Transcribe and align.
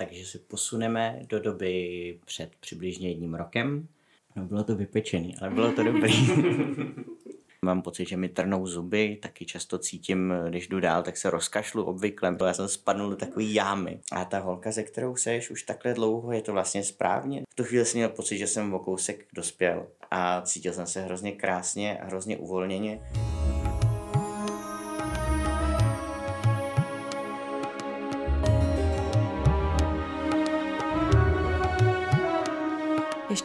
takže 0.00 0.26
se 0.26 0.38
posuneme 0.38 1.20
do 1.28 1.40
doby 1.40 2.18
před 2.24 2.50
přibližně 2.60 3.08
jedním 3.08 3.34
rokem. 3.34 3.88
No 4.36 4.44
bylo 4.44 4.64
to 4.64 4.76
vypečený, 4.76 5.36
ale 5.40 5.50
bylo 5.50 5.72
to 5.72 5.82
dobrý. 5.82 6.28
Mám 7.64 7.82
pocit, 7.82 8.08
že 8.08 8.16
mi 8.16 8.28
trnou 8.28 8.66
zuby, 8.66 9.18
taky 9.22 9.44
často 9.44 9.78
cítím, 9.78 10.34
když 10.48 10.68
jdu 10.68 10.80
dál, 10.80 11.02
tak 11.02 11.16
se 11.16 11.30
rozkašlu 11.30 11.84
obvykle. 11.84 12.36
Já 12.46 12.52
jsem 12.52 12.68
spadnul 12.68 13.10
do 13.10 13.16
takové 13.16 13.44
jámy. 13.44 14.00
A 14.12 14.24
ta 14.24 14.38
holka, 14.38 14.70
ze 14.70 14.82
kterou 14.82 15.16
seš 15.16 15.50
už 15.50 15.62
takhle 15.62 15.94
dlouho, 15.94 16.32
je 16.32 16.42
to 16.42 16.52
vlastně 16.52 16.84
správně. 16.84 17.42
V 17.52 17.54
tu 17.54 17.64
chvíli 17.64 17.84
jsem 17.84 17.98
měl 17.98 18.08
pocit, 18.08 18.38
že 18.38 18.46
jsem 18.46 18.74
o 18.74 18.78
kousek 18.78 19.26
dospěl 19.32 19.86
a 20.10 20.42
cítil 20.42 20.72
jsem 20.72 20.86
se 20.86 21.00
hrozně 21.00 21.32
krásně 21.32 21.98
a 21.98 22.06
hrozně 22.06 22.36
uvolněně. 22.36 23.00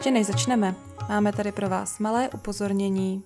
Ještě 0.06 0.18
než 0.18 0.26
začneme, 0.26 0.74
máme 1.08 1.32
tady 1.32 1.52
pro 1.52 1.68
vás 1.68 1.98
malé 1.98 2.28
upozornění. 2.34 3.22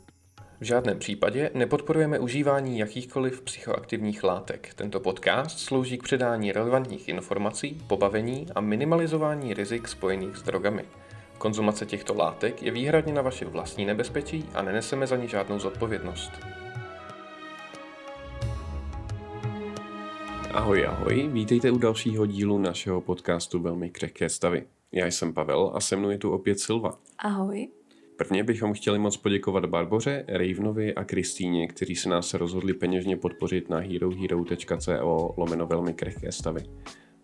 V 0.60 0.64
žádném 0.64 0.98
případě 0.98 1.50
nepodporujeme 1.54 2.18
užívání 2.18 2.78
jakýchkoliv 2.78 3.42
psychoaktivních 3.42 4.24
látek. 4.24 4.74
Tento 4.74 5.00
podcast 5.00 5.58
slouží 5.58 5.98
k 5.98 6.02
předání 6.02 6.52
relevantních 6.52 7.08
informací, 7.08 7.82
pobavení 7.86 8.46
a 8.54 8.60
minimalizování 8.60 9.54
rizik 9.54 9.88
spojených 9.88 10.36
s 10.36 10.42
drogami. 10.42 10.84
Konzumace 11.38 11.86
těchto 11.86 12.14
látek 12.14 12.62
je 12.62 12.70
výhradně 12.70 13.12
na 13.12 13.22
vaše 13.22 13.44
vlastní 13.44 13.84
nebezpečí 13.84 14.44
a 14.54 14.62
neneseme 14.62 15.06
za 15.06 15.16
ní 15.16 15.28
žádnou 15.28 15.58
zodpovědnost. 15.58 16.32
Ahoj, 20.50 20.86
ahoj, 20.86 21.28
vítejte 21.32 21.70
u 21.70 21.78
dalšího 21.78 22.26
dílu 22.26 22.58
našeho 22.58 23.00
podcastu 23.00 23.58
Velmi 23.58 23.90
křehké 23.90 24.28
stavy. 24.28 24.66
Já 24.92 25.06
jsem 25.06 25.32
Pavel 25.32 25.72
a 25.74 25.80
se 25.80 25.96
mnou 25.96 26.10
je 26.10 26.18
tu 26.18 26.30
opět 26.30 26.60
Silva. 26.60 26.98
Ahoj. 27.18 27.68
Prvně 28.16 28.44
bychom 28.44 28.72
chtěli 28.72 28.98
moc 28.98 29.16
poděkovat 29.16 29.66
Barboře, 29.66 30.24
Ravenovi 30.28 30.94
a 30.94 31.04
Kristýně, 31.04 31.68
kteří 31.68 31.96
se 31.96 32.08
nás 32.08 32.34
rozhodli 32.34 32.74
peněžně 32.74 33.16
podpořit 33.16 33.68
na 33.68 33.78
herohero.co 33.78 35.34
lomeno 35.36 35.66
velmi 35.66 35.94
krehké 35.94 36.32
stavy. 36.32 36.62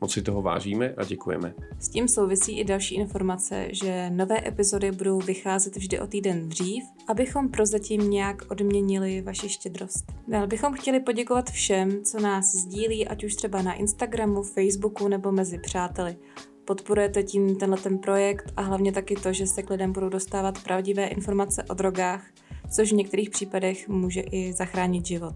Moc 0.00 0.12
si 0.12 0.22
toho 0.22 0.42
vážíme 0.42 0.94
a 0.96 1.04
děkujeme. 1.04 1.54
S 1.78 1.88
tím 1.88 2.08
souvisí 2.08 2.58
i 2.58 2.64
další 2.64 2.94
informace, 2.94 3.68
že 3.70 4.10
nové 4.10 4.48
epizody 4.48 4.92
budou 4.92 5.18
vycházet 5.18 5.76
vždy 5.76 6.00
o 6.00 6.06
týden 6.06 6.48
dřív, 6.48 6.84
abychom 7.08 7.48
prozatím 7.48 8.10
nějak 8.10 8.50
odměnili 8.50 9.20
vaši 9.20 9.48
štědrost. 9.48 10.12
Dál 10.28 10.46
bychom 10.46 10.74
chtěli 10.74 11.00
poděkovat 11.00 11.50
všem, 11.50 12.04
co 12.04 12.20
nás 12.20 12.52
sdílí, 12.52 13.08
ať 13.08 13.24
už 13.24 13.34
třeba 13.34 13.62
na 13.62 13.74
Instagramu, 13.74 14.42
Facebooku 14.42 15.08
nebo 15.08 15.32
mezi 15.32 15.58
přáteli. 15.58 16.16
Podporujete 16.66 17.22
tím 17.22 17.56
tenhle 17.56 17.78
ten 17.78 17.98
projekt 17.98 18.52
a 18.56 18.62
hlavně 18.62 18.92
taky 18.92 19.14
to, 19.14 19.32
že 19.32 19.46
se 19.46 19.62
k 19.62 19.70
lidem 19.70 19.92
budou 19.92 20.08
dostávat 20.08 20.62
pravdivé 20.64 21.06
informace 21.06 21.62
o 21.70 21.74
drogách, 21.74 22.24
což 22.76 22.92
v 22.92 22.96
některých 22.96 23.30
případech 23.30 23.88
může 23.88 24.20
i 24.20 24.52
zachránit 24.52 25.06
život. 25.06 25.34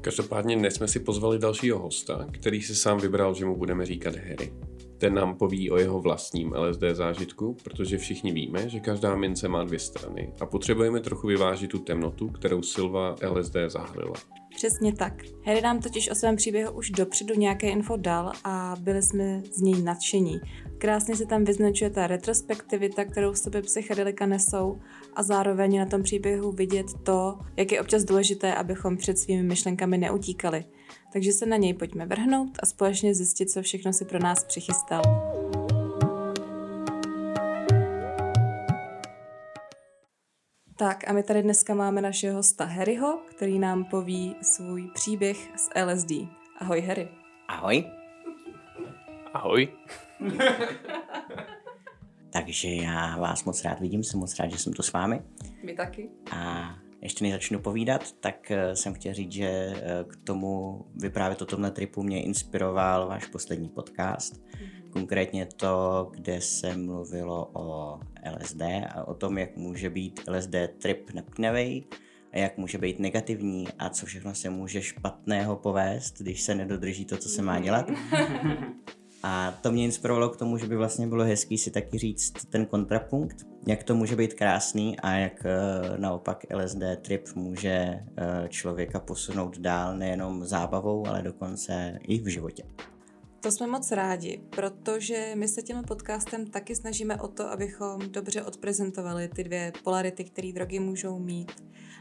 Každopádně 0.00 0.56
dnes 0.56 0.74
jsme 0.74 0.88
si 0.88 1.00
pozvali 1.00 1.38
dalšího 1.38 1.78
hosta, 1.78 2.26
který 2.30 2.62
si 2.62 2.74
sám 2.74 2.98
vybral, 2.98 3.34
že 3.34 3.44
mu 3.44 3.56
budeme 3.56 3.86
říkat 3.86 4.16
Harry. 4.16 4.52
Ten 4.98 5.14
nám 5.14 5.34
poví 5.34 5.70
o 5.70 5.76
jeho 5.76 6.00
vlastním 6.00 6.52
LSD 6.52 6.82
zážitku, 6.92 7.56
protože 7.64 7.98
všichni 7.98 8.32
víme, 8.32 8.68
že 8.68 8.80
každá 8.80 9.16
mince 9.16 9.48
má 9.48 9.64
dvě 9.64 9.78
strany 9.78 10.32
a 10.40 10.46
potřebujeme 10.46 11.00
trochu 11.00 11.26
vyvážit 11.26 11.70
tu 11.70 11.78
temnotu, 11.78 12.28
kterou 12.28 12.62
Silva 12.62 13.16
LSD 13.30 13.56
zahlila. 13.68 14.14
Přesně 14.62 14.92
tak. 14.92 15.22
Harry 15.44 15.60
nám 15.60 15.80
totiž 15.80 16.10
o 16.10 16.14
svém 16.14 16.36
příběhu 16.36 16.72
už 16.72 16.90
dopředu 16.90 17.34
nějaké 17.34 17.70
info 17.70 17.96
dal 17.96 18.32
a 18.44 18.76
byli 18.80 19.02
jsme 19.02 19.42
z 19.52 19.60
něj 19.60 19.82
nadšení. 19.82 20.40
Krásně 20.78 21.16
se 21.16 21.26
tam 21.26 21.44
vyznačuje 21.44 21.90
ta 21.90 22.06
retrospektivita, 22.06 23.04
kterou 23.04 23.32
v 23.32 23.38
sobě 23.38 23.62
psychedelika 23.62 24.26
nesou 24.26 24.80
a 25.14 25.22
zároveň 25.22 25.78
na 25.78 25.86
tom 25.86 26.02
příběhu 26.02 26.52
vidět 26.52 26.86
to, 27.02 27.38
jak 27.56 27.72
je 27.72 27.80
občas 27.80 28.04
důležité, 28.04 28.54
abychom 28.54 28.96
před 28.96 29.18
svými 29.18 29.42
myšlenkami 29.42 29.98
neutíkali. 29.98 30.64
Takže 31.12 31.32
se 31.32 31.46
na 31.46 31.56
něj 31.56 31.74
pojďme 31.74 32.06
vrhnout 32.06 32.58
a 32.62 32.66
společně 32.66 33.14
zjistit, 33.14 33.50
co 33.50 33.62
všechno 33.62 33.92
si 33.92 34.04
pro 34.04 34.18
nás 34.18 34.44
přichystal. 34.44 35.02
Tak 40.82 41.08
a 41.08 41.12
my 41.12 41.22
tady 41.22 41.42
dneska 41.42 41.74
máme 41.74 42.00
našeho 42.00 42.36
hosta 42.36 42.64
Harryho, 42.64 43.22
který 43.30 43.58
nám 43.58 43.84
poví 43.84 44.36
svůj 44.42 44.90
příběh 44.94 45.50
s 45.56 45.70
LSD. 45.84 46.10
Ahoj 46.58 46.80
Harry. 46.80 47.08
Ahoj. 47.48 47.84
Ahoj. 49.34 49.68
Takže 52.30 52.68
já 52.68 53.18
vás 53.18 53.44
moc 53.44 53.64
rád 53.64 53.80
vidím, 53.80 54.02
jsem 54.02 54.20
moc 54.20 54.38
rád, 54.38 54.50
že 54.50 54.58
jsem 54.58 54.72
tu 54.72 54.82
s 54.82 54.92
vámi. 54.92 55.22
My 55.64 55.74
taky. 55.74 56.10
A 56.30 56.74
ještě 57.00 57.24
než 57.24 57.32
začnu 57.32 57.58
povídat, 57.58 58.12
tak 58.12 58.50
eh, 58.50 58.76
jsem 58.76 58.94
chtěl 58.94 59.14
říct, 59.14 59.32
že 59.32 59.48
eh, 59.48 60.04
k 60.08 60.16
tomu 60.24 60.84
vyprávět 60.94 61.42
o 61.42 61.46
tomhle 61.46 61.70
tripu 61.70 62.02
mě 62.02 62.22
inspiroval 62.22 63.08
váš 63.08 63.26
poslední 63.26 63.68
podcast. 63.68 64.34
Mm-hmm. 64.34 64.81
Konkrétně 64.92 65.46
to, 65.46 66.08
kde 66.10 66.40
se 66.40 66.76
mluvilo 66.76 67.50
o 67.52 67.98
LSD 68.36 68.62
a 68.94 69.08
o 69.08 69.14
tom, 69.14 69.38
jak 69.38 69.56
může 69.56 69.90
být 69.90 70.20
LSD 70.28 70.54
trip 70.82 71.10
napínavý 71.14 71.86
a 72.32 72.38
jak 72.38 72.58
může 72.58 72.78
být 72.78 72.98
negativní 72.98 73.68
a 73.78 73.88
co 73.88 74.06
všechno 74.06 74.34
se 74.34 74.50
může 74.50 74.82
špatného 74.82 75.56
povést, 75.56 76.18
když 76.18 76.42
se 76.42 76.54
nedodrží 76.54 77.04
to, 77.04 77.16
co 77.16 77.28
se 77.28 77.42
má 77.42 77.60
dělat. 77.60 77.90
A 79.24 79.58
to 79.60 79.72
mě 79.72 79.84
inspirovalo 79.84 80.28
k 80.28 80.36
tomu, 80.36 80.58
že 80.58 80.66
by 80.66 80.76
vlastně 80.76 81.06
bylo 81.06 81.24
hezký 81.24 81.58
si 81.58 81.70
taky 81.70 81.98
říct 81.98 82.32
ten 82.50 82.66
kontrapunkt, 82.66 83.46
jak 83.66 83.84
to 83.84 83.94
může 83.94 84.16
být 84.16 84.34
krásný 84.34 85.00
a 85.00 85.12
jak 85.12 85.44
uh, 85.44 85.98
naopak 85.98 86.46
LSD 86.54 86.82
trip 87.02 87.28
může 87.34 88.00
uh, 88.00 88.48
člověka 88.48 89.00
posunout 89.00 89.58
dál 89.58 89.96
nejenom 89.96 90.44
zábavou, 90.44 91.06
ale 91.06 91.22
dokonce 91.22 91.98
i 92.02 92.18
v 92.18 92.26
životě. 92.26 92.62
To 93.42 93.50
jsme 93.50 93.66
moc 93.66 93.92
rádi, 93.92 94.42
protože 94.50 95.32
my 95.34 95.48
se 95.48 95.62
tím 95.62 95.82
podcastem 95.82 96.46
taky 96.46 96.76
snažíme 96.76 97.20
o 97.20 97.28
to, 97.28 97.50
abychom 97.50 98.00
dobře 98.00 98.42
odprezentovali 98.42 99.28
ty 99.28 99.44
dvě 99.44 99.72
polarity, 99.84 100.24
které 100.24 100.52
drogy 100.52 100.78
můžou 100.78 101.18
mít 101.18 101.52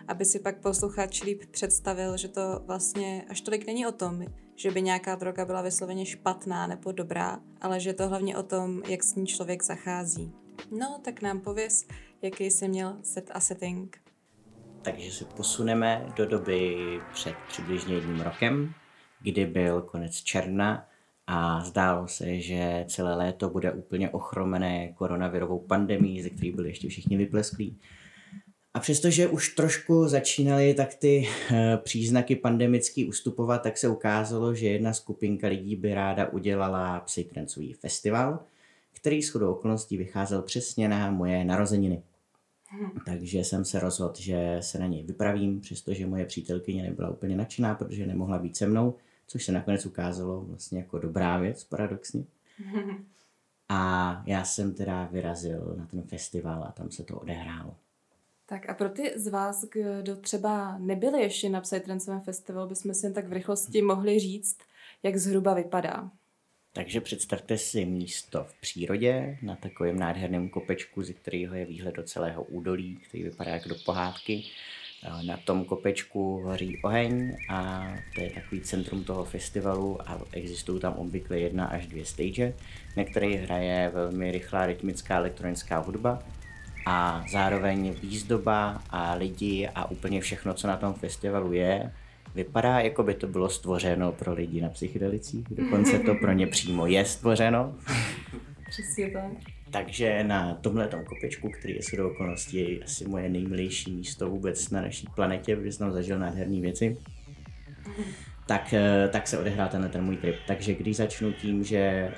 aby 0.07 0.25
si 0.25 0.39
pak 0.39 0.61
posluchač 0.61 1.23
líp 1.23 1.43
představil, 1.51 2.17
že 2.17 2.27
to 2.27 2.61
vlastně 2.65 3.25
až 3.29 3.41
tolik 3.41 3.67
není 3.67 3.87
o 3.87 3.91
tom, 3.91 4.25
že 4.55 4.71
by 4.71 4.81
nějaká 4.81 5.15
droga 5.15 5.45
byla 5.45 5.61
vysloveně 5.61 6.05
špatná 6.05 6.67
nebo 6.67 6.91
dobrá, 6.91 7.39
ale 7.61 7.79
že 7.79 7.93
to 7.93 8.09
hlavně 8.09 8.37
o 8.37 8.43
tom, 8.43 8.81
jak 8.87 9.03
s 9.03 9.15
ní 9.15 9.27
člověk 9.27 9.63
zachází. 9.63 10.31
No, 10.71 10.99
tak 11.03 11.21
nám 11.21 11.39
pověz, 11.39 11.85
jaký 12.21 12.45
jsi 12.45 12.67
měl 12.67 12.97
set 13.03 13.31
a 13.33 13.39
setting. 13.39 13.97
Takže 14.81 15.11
se 15.11 15.25
posuneme 15.25 16.05
do 16.15 16.25
doby 16.25 16.77
před 17.13 17.35
přibližně 17.47 17.95
jedním 17.95 18.21
rokem, 18.21 18.73
kdy 19.21 19.45
byl 19.45 19.81
konec 19.81 20.15
června 20.15 20.87
a 21.33 21.63
zdálo 21.63 22.07
se, 22.07 22.39
že 22.39 22.85
celé 22.87 23.15
léto 23.15 23.49
bude 23.49 23.71
úplně 23.71 24.09
ochromené 24.09 24.93
koronavirovou 24.93 25.59
pandemí, 25.59 26.21
ze 26.21 26.29
které 26.29 26.51
byli 26.51 26.69
ještě 26.69 26.89
všichni 26.89 27.17
vyplesklí. 27.17 27.77
A 28.73 28.79
přestože 28.79 29.27
už 29.27 29.55
trošku 29.55 30.07
začínaly 30.07 30.73
tak 30.73 30.95
ty 30.95 31.27
eh, 31.51 31.77
příznaky 31.77 32.35
pandemický 32.35 33.05
ustupovat, 33.05 33.63
tak 33.63 33.77
se 33.77 33.87
ukázalo, 33.87 34.55
že 34.55 34.67
jedna 34.67 34.93
skupinka 34.93 35.47
lidí 35.47 35.75
by 35.75 35.93
ráda 35.93 36.29
udělala 36.29 36.99
psytrancový 36.99 37.73
festival, 37.73 38.39
který 38.93 39.21
s 39.21 39.29
chodou 39.29 39.51
okolností 39.51 39.97
vycházel 39.97 40.41
přesně 40.41 40.89
na 40.89 41.11
moje 41.11 41.45
narozeniny. 41.45 42.03
Takže 43.05 43.39
jsem 43.39 43.65
se 43.65 43.79
rozhodl, 43.79 44.13
že 44.17 44.57
se 44.59 44.79
na 44.79 44.87
něj 44.87 45.03
vypravím, 45.03 45.61
přestože 45.61 46.05
moje 46.05 46.25
přítelkyně 46.25 46.83
nebyla 46.83 47.09
úplně 47.09 47.35
nadšená, 47.35 47.75
protože 47.75 48.05
nemohla 48.05 48.39
být 48.39 48.57
se 48.57 48.67
mnou, 48.67 48.95
což 49.31 49.45
se 49.45 49.51
nakonec 49.51 49.85
ukázalo 49.85 50.41
vlastně 50.41 50.79
jako 50.79 50.99
dobrá 50.99 51.37
věc, 51.37 51.63
paradoxně. 51.63 52.23
A 53.73 54.23
já 54.25 54.43
jsem 54.43 54.73
teda 54.73 55.09
vyrazil 55.11 55.75
na 55.77 55.85
ten 55.85 56.01
festival 56.01 56.63
a 56.63 56.71
tam 56.71 56.91
se 56.91 57.03
to 57.03 57.19
odehrálo. 57.19 57.75
Tak 58.45 58.69
a 58.69 58.73
pro 58.73 58.89
ty 58.89 59.13
z 59.15 59.27
vás, 59.27 59.65
kdo 59.65 60.15
třeba 60.15 60.77
nebyli 60.77 61.21
ještě 61.21 61.49
na 61.49 61.61
Psytrancovém 61.61 62.21
festivalu, 62.21 62.69
bychom 62.69 62.93
si 62.93 63.05
jen 63.05 63.13
tak 63.13 63.27
v 63.27 63.33
rychlosti 63.33 63.81
mohli 63.81 64.19
říct, 64.19 64.57
jak 65.03 65.17
zhruba 65.17 65.53
vypadá. 65.53 66.11
Takže 66.73 67.01
představte 67.01 67.57
si 67.57 67.85
místo 67.85 68.43
v 68.43 68.61
přírodě, 68.61 69.37
na 69.41 69.55
takovém 69.55 69.99
nádherném 69.99 70.49
kopečku, 70.49 71.03
ze 71.03 71.13
kterého 71.13 71.55
je 71.55 71.65
výhled 71.65 71.95
do 71.95 72.03
celého 72.03 72.43
údolí, 72.43 72.95
který 72.95 73.23
vypadá 73.23 73.51
jako 73.51 73.69
do 73.69 73.75
pohádky. 73.85 74.43
Na 75.25 75.37
tom 75.37 75.65
kopečku 75.65 76.41
hoří 76.41 76.79
oheň 76.83 77.37
a 77.49 77.87
to 78.15 78.21
je 78.21 78.29
takový 78.29 78.61
centrum 78.61 79.03
toho 79.03 79.25
festivalu 79.25 80.09
a 80.09 80.21
existují 80.31 80.81
tam 80.81 80.93
obvykle 80.93 81.39
jedna 81.39 81.65
až 81.65 81.87
dvě 81.87 82.05
stage, 82.05 82.53
na 82.97 83.03
kterých 83.03 83.41
hraje 83.41 83.91
velmi 83.93 84.31
rychlá 84.31 84.65
rytmická 84.65 85.17
elektronická 85.17 85.77
hudba 85.77 86.19
a 86.85 87.25
zároveň 87.31 87.95
výzdoba 88.01 88.83
a 88.89 89.13
lidi 89.13 89.69
a 89.75 89.91
úplně 89.91 90.21
všechno, 90.21 90.53
co 90.53 90.67
na 90.67 90.77
tom 90.77 90.93
festivalu 90.93 91.53
je, 91.53 91.91
Vypadá, 92.35 92.79
jako 92.79 93.03
by 93.03 93.13
to 93.13 93.27
bylo 93.27 93.49
stvořeno 93.49 94.11
pro 94.11 94.33
lidi 94.33 94.61
na 94.61 94.69
psychedelicích, 94.69 95.45
dokonce 95.49 95.99
to 95.99 96.15
pro 96.15 96.31
ně 96.31 96.47
přímo 96.47 96.85
je 96.85 97.05
stvořeno. 97.05 97.75
Přesně 98.69 99.11
tak. 99.11 99.31
Takže 99.71 100.23
na 100.23 100.53
tomhle 100.53 100.89
kopečku, 101.05 101.49
který 101.49 101.73
je 101.75 101.97
do 101.97 102.11
okolností 102.11 102.83
asi 102.83 103.07
moje 103.07 103.29
nejmilejší 103.29 103.91
místo 103.91 104.29
vůbec 104.29 104.69
na 104.69 104.81
naší 104.81 105.07
planetě, 105.15 105.55
protože 105.55 105.71
jsem 105.71 105.91
zažil 105.91 106.19
nádherné 106.19 106.61
věci, 106.61 106.97
tak, 108.45 108.73
eh, 108.73 109.09
tak 109.11 109.27
se 109.27 109.37
odehrál 109.37 109.69
tenhle 109.69 109.89
ten 109.89 110.03
můj 110.03 110.17
trip. 110.17 110.35
Takže 110.47 110.73
když 110.73 110.97
začnu 110.97 111.31
tím, 111.31 111.63
že 111.63 112.13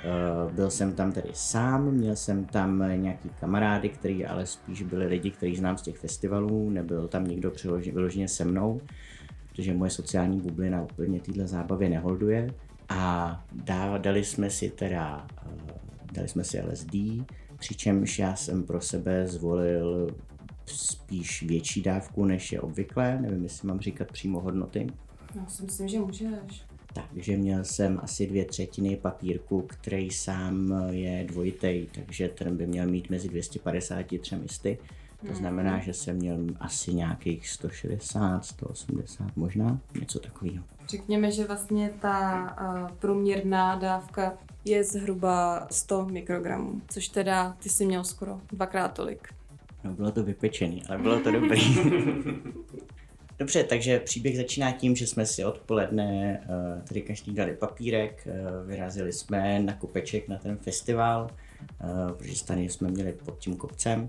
uh, 0.46 0.52
byl 0.52 0.70
jsem 0.70 0.92
tam 0.92 1.12
tedy 1.12 1.28
sám, 1.32 1.90
měl 1.90 2.16
jsem 2.16 2.44
tam 2.44 3.02
nějaký 3.02 3.30
kamarády, 3.40 3.88
který 3.88 4.26
ale 4.26 4.46
spíš 4.46 4.82
byli 4.82 5.06
lidi, 5.06 5.30
kteří 5.30 5.56
znám 5.56 5.78
z 5.78 5.82
těch 5.82 5.98
festivalů, 5.98 6.70
nebyl 6.70 7.08
tam 7.08 7.26
nikdo 7.26 7.52
vyloženě 7.92 8.28
se 8.28 8.44
mnou, 8.44 8.80
protože 9.48 9.74
moje 9.74 9.90
sociální 9.90 10.40
bublina 10.40 10.82
úplně 10.82 11.20
téhle 11.20 11.46
zábavě 11.46 11.88
neholduje. 11.88 12.50
A 12.88 13.44
dá, 13.52 13.98
dali 13.98 14.24
jsme 14.24 14.50
si 14.50 14.70
teda, 14.70 15.26
uh, 15.46 15.52
dali 16.12 16.28
jsme 16.28 16.44
si 16.44 16.60
LSD, 16.60 16.94
přičemž 17.58 18.18
já 18.18 18.36
jsem 18.36 18.62
pro 18.62 18.80
sebe 18.80 19.26
zvolil 19.26 20.14
spíš 20.66 21.42
větší 21.42 21.82
dávku, 21.82 22.24
než 22.24 22.52
je 22.52 22.60
obvyklé, 22.60 23.18
nevím, 23.20 23.42
jestli 23.42 23.68
mám 23.68 23.80
říkat 23.80 24.12
přímo 24.12 24.40
hodnoty. 24.40 24.86
Já 25.34 25.46
si 25.46 25.62
myslím, 25.62 25.88
že 25.88 25.98
můžeš. 25.98 26.64
Takže 26.94 27.36
měl 27.36 27.64
jsem 27.64 28.00
asi 28.02 28.26
dvě 28.26 28.44
třetiny 28.44 28.96
papírku, 28.96 29.62
který 29.62 30.10
sám 30.10 30.74
je 30.90 31.24
dvojitej, 31.28 31.86
takže 31.94 32.28
ten 32.28 32.56
by 32.56 32.66
měl 32.66 32.86
mít 32.86 33.10
mezi 33.10 33.28
250 33.28 34.06
třemisty. 34.20 34.78
To 35.28 35.34
znamená, 35.34 35.78
že 35.78 35.92
jsem 35.92 36.16
měl 36.16 36.38
asi 36.60 36.94
nějakých 36.94 37.48
160, 37.48 38.44
180 38.44 39.36
možná, 39.36 39.80
něco 40.00 40.20
takového. 40.20 40.64
Řekněme, 40.88 41.30
že 41.30 41.44
vlastně 41.44 41.90
ta 42.00 42.56
uh, 42.60 42.96
průměrná 42.96 43.76
dávka 43.76 44.32
je 44.64 44.84
zhruba 44.84 45.66
100 45.70 46.04
mikrogramů, 46.04 46.80
což 46.88 47.08
teda 47.08 47.56
ty 47.62 47.68
jsi 47.68 47.86
měl 47.86 48.04
skoro 48.04 48.40
dvakrát 48.52 48.88
tolik. 48.88 49.28
No 49.84 49.92
bylo 49.92 50.10
to 50.10 50.22
vypečený, 50.22 50.82
ale 50.88 50.98
bylo 50.98 51.20
to 51.20 51.32
dobrý. 51.32 51.60
Dobře, 53.38 53.64
takže 53.64 54.00
příběh 54.00 54.36
začíná 54.36 54.72
tím, 54.72 54.96
že 54.96 55.06
jsme 55.06 55.26
si 55.26 55.44
odpoledne 55.44 56.40
uh, 56.40 56.82
tady 56.82 57.02
každý 57.02 57.34
dali 57.34 57.56
papírek, 57.56 58.26
uh, 58.26 58.68
vyrazili 58.68 59.12
jsme 59.12 59.60
na 59.60 59.72
kopeček 59.72 60.28
na 60.28 60.38
ten 60.38 60.56
festival, 60.56 61.30
uh, 61.84 62.12
protože 62.12 62.36
stany 62.36 62.68
jsme 62.68 62.88
měli 62.90 63.12
pod 63.12 63.38
tím 63.38 63.56
kopcem 63.56 64.08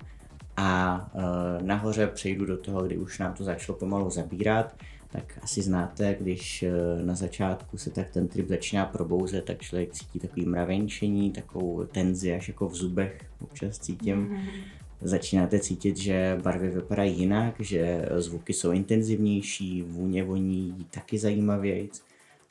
a 0.57 0.99
uh, 1.13 1.21
nahoře 1.67 2.07
přejdu 2.07 2.45
do 2.45 2.57
toho, 2.57 2.83
kdy 2.83 2.97
už 2.97 3.19
nám 3.19 3.33
to 3.33 3.43
začalo 3.43 3.77
pomalu 3.77 4.09
zabírat, 4.09 4.75
tak 5.11 5.39
asi 5.41 5.61
znáte, 5.61 6.15
když 6.19 6.63
uh, 6.63 7.05
na 7.05 7.15
začátku 7.15 7.77
se 7.77 7.89
tak 7.89 8.09
ten 8.09 8.27
trip 8.27 8.49
začíná 8.49 8.85
probouzet, 8.85 9.45
tak 9.45 9.61
člověk 9.61 9.91
cítí 9.91 10.19
takový 10.19 10.45
mravenčení, 10.45 11.31
takovou 11.31 11.85
tenzi 11.85 12.33
až 12.33 12.47
jako 12.47 12.67
v 12.67 12.75
zubech 12.75 13.25
občas 13.41 13.79
cítím. 13.79 14.29
Mm-hmm 14.29 14.85
začínáte 15.01 15.59
cítit, 15.59 15.97
že 15.97 16.39
barvy 16.43 16.69
vypadají 16.69 17.19
jinak, 17.19 17.55
že 17.59 18.09
zvuky 18.17 18.53
jsou 18.53 18.71
intenzivnější, 18.71 19.81
vůně 19.81 20.23
voní 20.23 20.87
taky 20.89 21.17
zajímavějc 21.17 22.03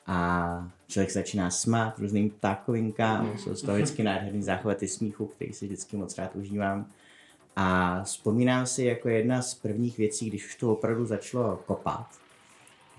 a 0.07 0.71
člověk 0.87 1.11
začíná 1.11 1.49
smát 1.51 1.99
různým 1.99 2.29
ptákovinkám, 2.29 3.37
jsou 3.37 3.55
z 3.55 3.61
toho 3.61 3.77
vždycky 3.77 4.03
nádherný 4.03 4.43
záchvaty 4.43 4.87
smíchu, 4.87 5.25
který 5.25 5.53
si 5.53 5.65
vždycky 5.65 5.97
moc 5.97 6.17
rád 6.17 6.35
užívám. 6.35 6.85
A 7.55 8.01
vzpomínám 8.03 8.65
si 8.65 8.83
jako 8.83 9.09
jedna 9.09 9.41
z 9.41 9.53
prvních 9.53 9.97
věcí, 9.97 10.29
když 10.29 10.45
už 10.45 10.55
to 10.55 10.73
opravdu 10.73 11.05
začalo 11.05 11.59
kopat, 11.65 12.07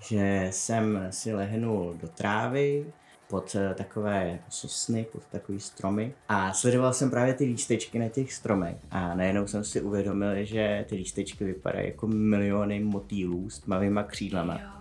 že 0.01 0.47
jsem 0.51 1.07
si 1.09 1.33
lehnul 1.33 1.95
do 2.01 2.07
trávy, 2.07 2.85
pod 3.27 3.55
eh, 3.55 3.73
takové 3.73 4.29
jako 4.31 4.45
sosny, 4.49 5.05
pod 5.11 5.23
takový 5.31 5.59
stromy 5.59 6.13
a 6.29 6.53
sledoval 6.53 6.93
jsem 6.93 7.09
právě 7.09 7.33
ty 7.33 7.43
lístečky 7.43 7.99
na 7.99 8.09
těch 8.09 8.33
stromech 8.33 8.77
a 8.91 9.15
najednou 9.15 9.47
jsem 9.47 9.63
si 9.63 9.81
uvědomil, 9.81 10.45
že 10.45 10.85
ty 10.89 10.95
lístečky 10.95 11.43
vypadají 11.43 11.87
jako 11.87 12.07
miliony 12.07 12.79
motýlů 12.79 13.49
s 13.49 13.59
tmavýma 13.59 14.03
křídlama. 14.03 14.73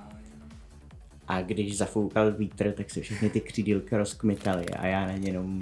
A 1.28 1.42
když 1.42 1.76
zafoukal 1.76 2.32
vítr, 2.32 2.72
tak 2.72 2.90
se 2.90 3.00
všechny 3.00 3.30
ty 3.30 3.40
křídílka 3.40 3.96
rozkmitaly 3.98 4.66
a 4.66 4.86
já 4.86 5.06
na 5.06 5.12
ně 5.12 5.28
jenom 5.28 5.60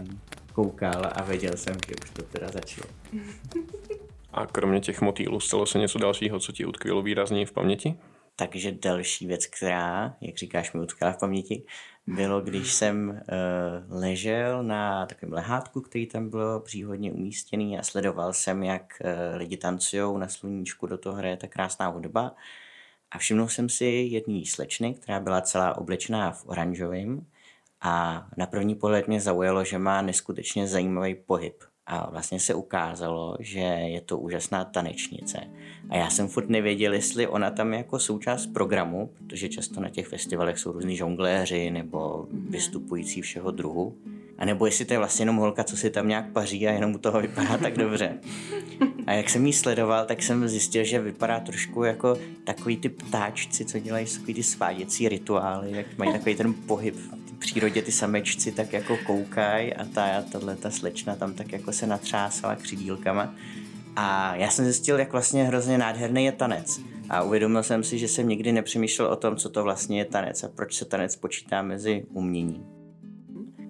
koukal 0.53 1.03
a 1.13 1.23
věděl 1.23 1.57
jsem, 1.57 1.75
že 1.89 1.95
už 2.05 2.11
to 2.11 2.23
teda 2.23 2.49
začalo. 2.49 2.89
A 4.35 4.47
kromě 4.47 4.81
těch 4.81 5.01
motýlů 5.01 5.41
stalo 5.41 5.67
se 5.67 5.79
něco 5.79 5.99
dalšího, 5.99 6.41
co 6.41 6.53
ti 6.53 6.65
utkvělo 6.65 7.03
výrazně 7.03 7.47
v 7.47 7.53
paměti? 7.53 7.99
Takže 8.37 8.73
další 8.73 9.27
věc, 9.27 9.47
která, 9.47 10.17
jak 10.21 10.37
říkáš, 10.37 10.73
mi 10.73 10.81
utkala 10.81 11.13
v 11.13 11.19
paměti, 11.19 11.65
bylo, 12.07 12.41
když 12.41 12.73
jsem 12.73 13.09
uh, 13.11 14.01
ležel 14.01 14.63
na 14.63 15.07
takovém 15.07 15.33
lehátku, 15.33 15.81
který 15.81 16.07
tam 16.07 16.31
bylo 16.31 16.61
příhodně 16.61 17.13
umístěný 17.13 17.79
a 17.79 17.83
sledoval 17.83 18.33
jsem, 18.33 18.63
jak 18.63 18.83
uh, 19.05 19.37
lidi 19.37 19.57
tancují 19.57 20.19
na 20.19 20.29
sluníčku, 20.29 20.87
do 20.87 20.99
toho 20.99 21.17
hraje 21.17 21.37
ta 21.37 21.47
krásná 21.47 21.89
hudba. 21.89 22.35
A 23.11 23.19
všimnul 23.19 23.49
jsem 23.49 23.69
si 23.69 23.85
jedné 23.85 24.43
slečny, 24.47 24.95
která 24.95 25.21
byla 25.21 25.41
celá 25.41 25.79
oblečená 25.79 26.31
v 26.31 26.47
oranžovém 26.47 27.27
a 27.81 28.27
na 28.37 28.47
první 28.47 28.75
pohled 28.75 29.09
mě 29.09 29.21
zaujalo, 29.21 29.65
že 29.65 29.79
má 29.79 30.03
neskutečně 30.03 30.67
zajímavý 30.67 31.15
pohyb 31.15 31.65
a 31.87 32.11
vlastně 32.11 32.41
se 32.41 32.55
ukázalo, 32.55 33.37
že 33.41 33.59
je 33.61 34.01
to 34.01 34.19
úžasná 34.19 34.65
tanečnice. 34.65 35.41
A 35.91 35.97
já 35.97 36.11
jsem 36.11 36.29
furt 36.29 36.49
nevěděl, 36.49 36.95
jestli 36.95 37.27
ona 37.27 37.51
tam 37.51 37.73
je 37.73 37.79
jako 37.79 37.99
součást 37.99 38.47
programu, 38.47 39.11
protože 39.19 39.49
často 39.49 39.81
na 39.81 39.89
těch 39.89 40.09
festivalech 40.09 40.59
jsou 40.59 40.73
různí 40.73 40.97
žongléři 40.97 41.71
nebo 41.71 42.27
mhm. 42.31 42.47
vystupující 42.51 43.23
všeho 43.23 43.51
druhu. 43.51 43.97
A 44.39 44.45
nebo 44.45 44.67
jestli 44.67 44.85
to 44.85 44.95
je 44.95 44.99
vlastně 44.99 45.23
jenom 45.23 45.37
holka, 45.37 45.65
co 45.65 45.77
si 45.77 45.91
tam 45.91 46.09
nějak 46.09 46.33
paří 46.33 46.69
a 46.69 46.73
jenom 46.73 46.95
u 46.95 46.99
toho 46.99 47.21
vypadá 47.21 47.59
tak 47.59 47.79
dobře. 47.79 48.19
A 49.07 49.13
jak 49.13 49.31
jsem 49.31 49.47
jí 49.47 49.53
sledoval, 49.53 50.07
tak 50.07 50.23
jsem 50.23 50.49
zjistil, 50.49 50.85
že 50.85 51.01
vypadá 51.01 51.41
trošku 51.41 51.85
jako 51.85 52.19
takový 52.45 52.77
ty 52.77 52.89
ptáčci, 52.89 53.65
co 53.65 53.79
dělají 53.79 54.07
takový 54.07 54.35
ty 54.35 54.43
sváděcí 54.43 55.09
rituály, 55.09 55.71
jak 55.71 55.99
mají 55.99 56.13
takový 56.13 56.35
ten 56.35 56.55
pohyb 56.55 56.97
přírodě 57.44 57.82
ty 57.82 57.93
samečci 57.93 58.52
tak 58.52 58.73
jako 58.73 58.96
koukají 59.06 59.75
a 59.75 59.85
ta, 59.85 60.23
tahle 60.32 60.56
ta 60.56 60.70
slečna 60.70 61.17
tam 61.17 61.35
tak 61.35 61.52
jako 61.52 61.73
se 61.73 61.87
natřásala 61.87 62.56
křidílkama. 62.56 63.35
A 63.96 64.37
já 64.37 64.50
jsem 64.50 64.64
zjistil, 64.64 64.99
jak 64.99 65.12
vlastně 65.12 65.44
hrozně 65.44 65.79
nádherný 65.79 66.25
je 66.25 66.32
tanec. 66.32 66.81
A 67.11 67.23
uvědomil 67.23 67.62
jsem 67.62 67.85
si, 67.85 67.99
že 67.99 68.08
jsem 68.08 68.29
nikdy 68.29 68.52
nepřemýšlel 68.52 69.08
o 69.08 69.17
tom, 69.17 69.37
co 69.37 69.49
to 69.49 69.62
vlastně 69.62 69.99
je 69.99 70.05
tanec 70.05 70.44
a 70.44 70.49
proč 70.49 70.75
se 70.75 70.85
tanec 70.85 71.17
počítá 71.17 71.62
mezi 71.62 72.06
umění. 72.12 72.67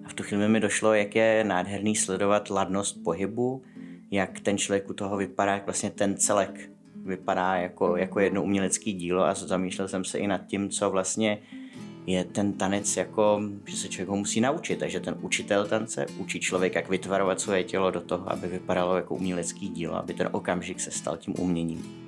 A 0.05 0.09
v 0.09 0.13
tu 0.13 0.23
chvíli 0.23 0.47
mi 0.47 0.59
došlo, 0.59 0.93
jak 0.93 1.15
je 1.15 1.43
nádherný 1.43 1.95
sledovat 1.95 2.49
ladnost 2.49 3.03
pohybu, 3.03 3.63
jak 4.11 4.39
ten 4.39 4.57
člověk 4.57 4.89
u 4.89 4.93
toho 4.93 5.17
vypadá, 5.17 5.53
jak 5.53 5.65
vlastně 5.65 5.89
ten 5.89 6.17
celek 6.17 6.69
vypadá 7.05 7.55
jako, 7.55 7.97
jako 7.97 8.19
jedno 8.19 8.43
umělecké 8.43 8.91
dílo 8.91 9.23
a 9.23 9.33
zamýšlel 9.33 9.87
jsem 9.87 10.03
se 10.03 10.17
i 10.17 10.27
nad 10.27 10.47
tím, 10.47 10.69
co 10.69 10.89
vlastně 10.89 11.39
je 12.05 12.23
ten 12.23 12.53
tanec 12.53 12.97
jako, 12.97 13.41
že 13.65 13.77
se 13.77 13.87
člověk 13.87 14.09
ho 14.09 14.15
musí 14.15 14.41
naučit, 14.41 14.79
takže 14.79 14.99
ten 14.99 15.15
učitel 15.21 15.67
tance 15.67 16.05
učí 16.17 16.39
člověk, 16.39 16.75
jak 16.75 16.89
vytvarovat 16.89 17.41
svoje 17.41 17.63
tělo 17.63 17.91
do 17.91 18.01
toho, 18.01 18.31
aby 18.31 18.47
vypadalo 18.47 18.95
jako 18.95 19.15
umělecký 19.15 19.69
dílo, 19.69 19.95
aby 19.95 20.13
ten 20.13 20.29
okamžik 20.31 20.79
se 20.79 20.91
stal 20.91 21.17
tím 21.17 21.33
uměním. 21.39 22.05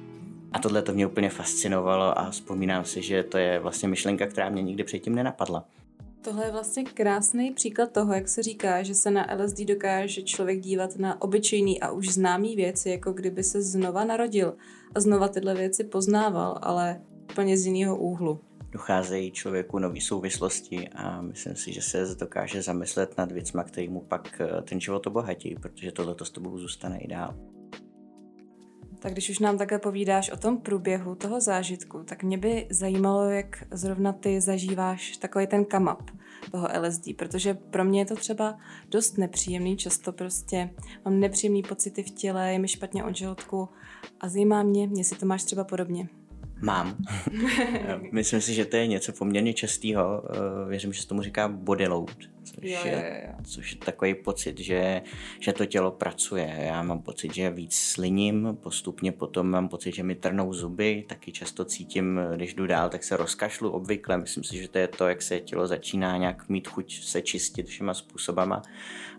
A 0.53 0.59
tohle 0.59 0.81
to 0.81 0.93
mě 0.93 1.07
úplně 1.07 1.29
fascinovalo 1.29 2.19
a 2.19 2.29
vzpomínám 2.29 2.85
si, 2.85 3.01
že 3.01 3.23
to 3.23 3.37
je 3.37 3.59
vlastně 3.59 3.89
myšlenka, 3.89 4.27
která 4.27 4.49
mě 4.49 4.61
nikdy 4.61 4.83
předtím 4.83 5.15
nenapadla. 5.15 5.65
Tohle 6.21 6.45
je 6.45 6.51
vlastně 6.51 6.83
krásný 6.83 7.51
příklad 7.51 7.91
toho, 7.91 8.13
jak 8.13 8.27
se 8.27 8.43
říká, 8.43 8.83
že 8.83 8.95
se 8.95 9.11
na 9.11 9.27
LSD 9.35 9.59
dokáže 9.59 10.21
člověk 10.21 10.59
dívat 10.59 10.95
na 10.95 11.21
obyčejný 11.21 11.81
a 11.81 11.91
už 11.91 12.09
známý 12.09 12.55
věci, 12.55 12.89
jako 12.89 13.13
kdyby 13.13 13.43
se 13.43 13.61
znova 13.61 14.05
narodil 14.05 14.55
a 14.95 14.99
znova 14.99 15.27
tyhle 15.27 15.55
věci 15.55 15.83
poznával, 15.83 16.59
ale 16.61 17.01
úplně 17.31 17.57
z 17.57 17.65
jiného 17.65 17.97
úhlu 17.97 18.39
docházejí 18.71 19.31
člověku 19.31 19.79
nové 19.79 20.01
souvislosti 20.01 20.89
a 20.89 21.21
myslím 21.21 21.55
si, 21.55 21.73
že 21.73 21.81
se 21.81 22.15
dokáže 22.19 22.61
zamyslet 22.61 23.17
nad 23.17 23.31
věcmi, 23.31 23.61
který 23.65 23.89
mu 23.89 24.01
pak 24.01 24.41
eh, 24.41 24.61
ten 24.61 24.81
život 24.81 25.07
obohatí, 25.07 25.55
protože 25.61 25.91
tohle 25.91 26.15
s 26.23 26.29
tobou 26.29 26.57
zůstane 26.57 26.99
i 26.99 27.07
dál. 27.07 27.35
Tak 28.99 29.11
když 29.11 29.29
už 29.29 29.39
nám 29.39 29.57
také 29.57 29.79
povídáš 29.79 30.29
o 30.29 30.37
tom 30.37 30.57
průběhu 30.57 31.15
toho 31.15 31.41
zážitku, 31.41 32.03
tak 32.03 32.23
mě 32.23 32.37
by 32.37 32.67
zajímalo, 32.69 33.29
jak 33.29 33.63
zrovna 33.71 34.13
ty 34.13 34.41
zažíváš 34.41 35.17
takový 35.17 35.47
ten 35.47 35.65
come 35.65 35.93
up 35.93 36.11
toho 36.51 36.67
LSD, 36.81 37.03
protože 37.17 37.53
pro 37.53 37.85
mě 37.85 38.01
je 38.01 38.05
to 38.05 38.15
třeba 38.15 38.57
dost 38.89 39.17
nepříjemný, 39.17 39.77
často 39.77 40.13
prostě 40.13 40.69
mám 41.05 41.19
nepříjemný 41.19 41.63
pocity 41.63 42.03
v 42.03 42.11
těle, 42.11 42.53
je 42.53 42.59
mi 42.59 42.67
špatně 42.67 43.03
od 43.03 43.15
žaludku 43.15 43.69
a 44.19 44.29
zajímá 44.29 44.63
mě, 44.63 44.89
jestli 44.97 45.17
to 45.17 45.25
máš 45.25 45.43
třeba 45.43 45.63
podobně. 45.63 46.07
Mám. 46.61 46.97
Myslím 48.11 48.41
si, 48.41 48.53
že 48.53 48.65
to 48.65 48.75
je 48.75 48.87
něco 48.87 49.13
poměrně 49.13 49.53
častého. 49.53 50.23
Eh, 50.29 50.69
věřím, 50.69 50.93
že 50.93 51.01
se 51.01 51.07
tomu 51.07 51.21
říká 51.21 51.47
body 51.47 51.87
load, 51.87 52.17
což, 52.43 52.57
Jo, 52.61 52.79
je, 52.85 52.91
jo, 52.91 53.27
jo. 53.27 53.33
což 53.43 53.71
je 53.71 53.77
takový 53.77 54.15
pocit, 54.15 54.59
že, 54.59 55.01
že 55.39 55.53
to 55.53 55.65
tělo 55.65 55.91
pracuje. 55.91 56.55
Já 56.59 56.83
mám 56.83 57.01
pocit, 57.01 57.33
že 57.33 57.49
víc 57.49 57.75
sliním, 57.75 58.57
postupně 58.63 59.11
potom 59.11 59.49
mám 59.49 59.69
pocit, 59.69 59.95
že 59.95 60.03
mi 60.03 60.15
trnou 60.15 60.53
zuby, 60.53 61.05
taky 61.09 61.31
často 61.31 61.65
cítím, 61.65 62.19
když 62.35 62.53
jdu 62.53 62.67
dál, 62.67 62.89
tak 62.89 63.03
se 63.03 63.17
rozkašlu 63.17 63.69
obvykle. 63.69 64.17
Myslím 64.17 64.43
si, 64.43 64.57
že 64.57 64.67
to 64.67 64.77
je 64.77 64.87
to, 64.87 65.07
jak 65.07 65.21
se 65.21 65.39
tělo 65.39 65.67
začíná 65.67 66.17
nějak 66.17 66.49
mít 66.49 66.67
chuť 66.67 67.03
se 67.03 67.21
čistit 67.21 67.67
všema 67.67 67.93
způsobama. 67.93 68.61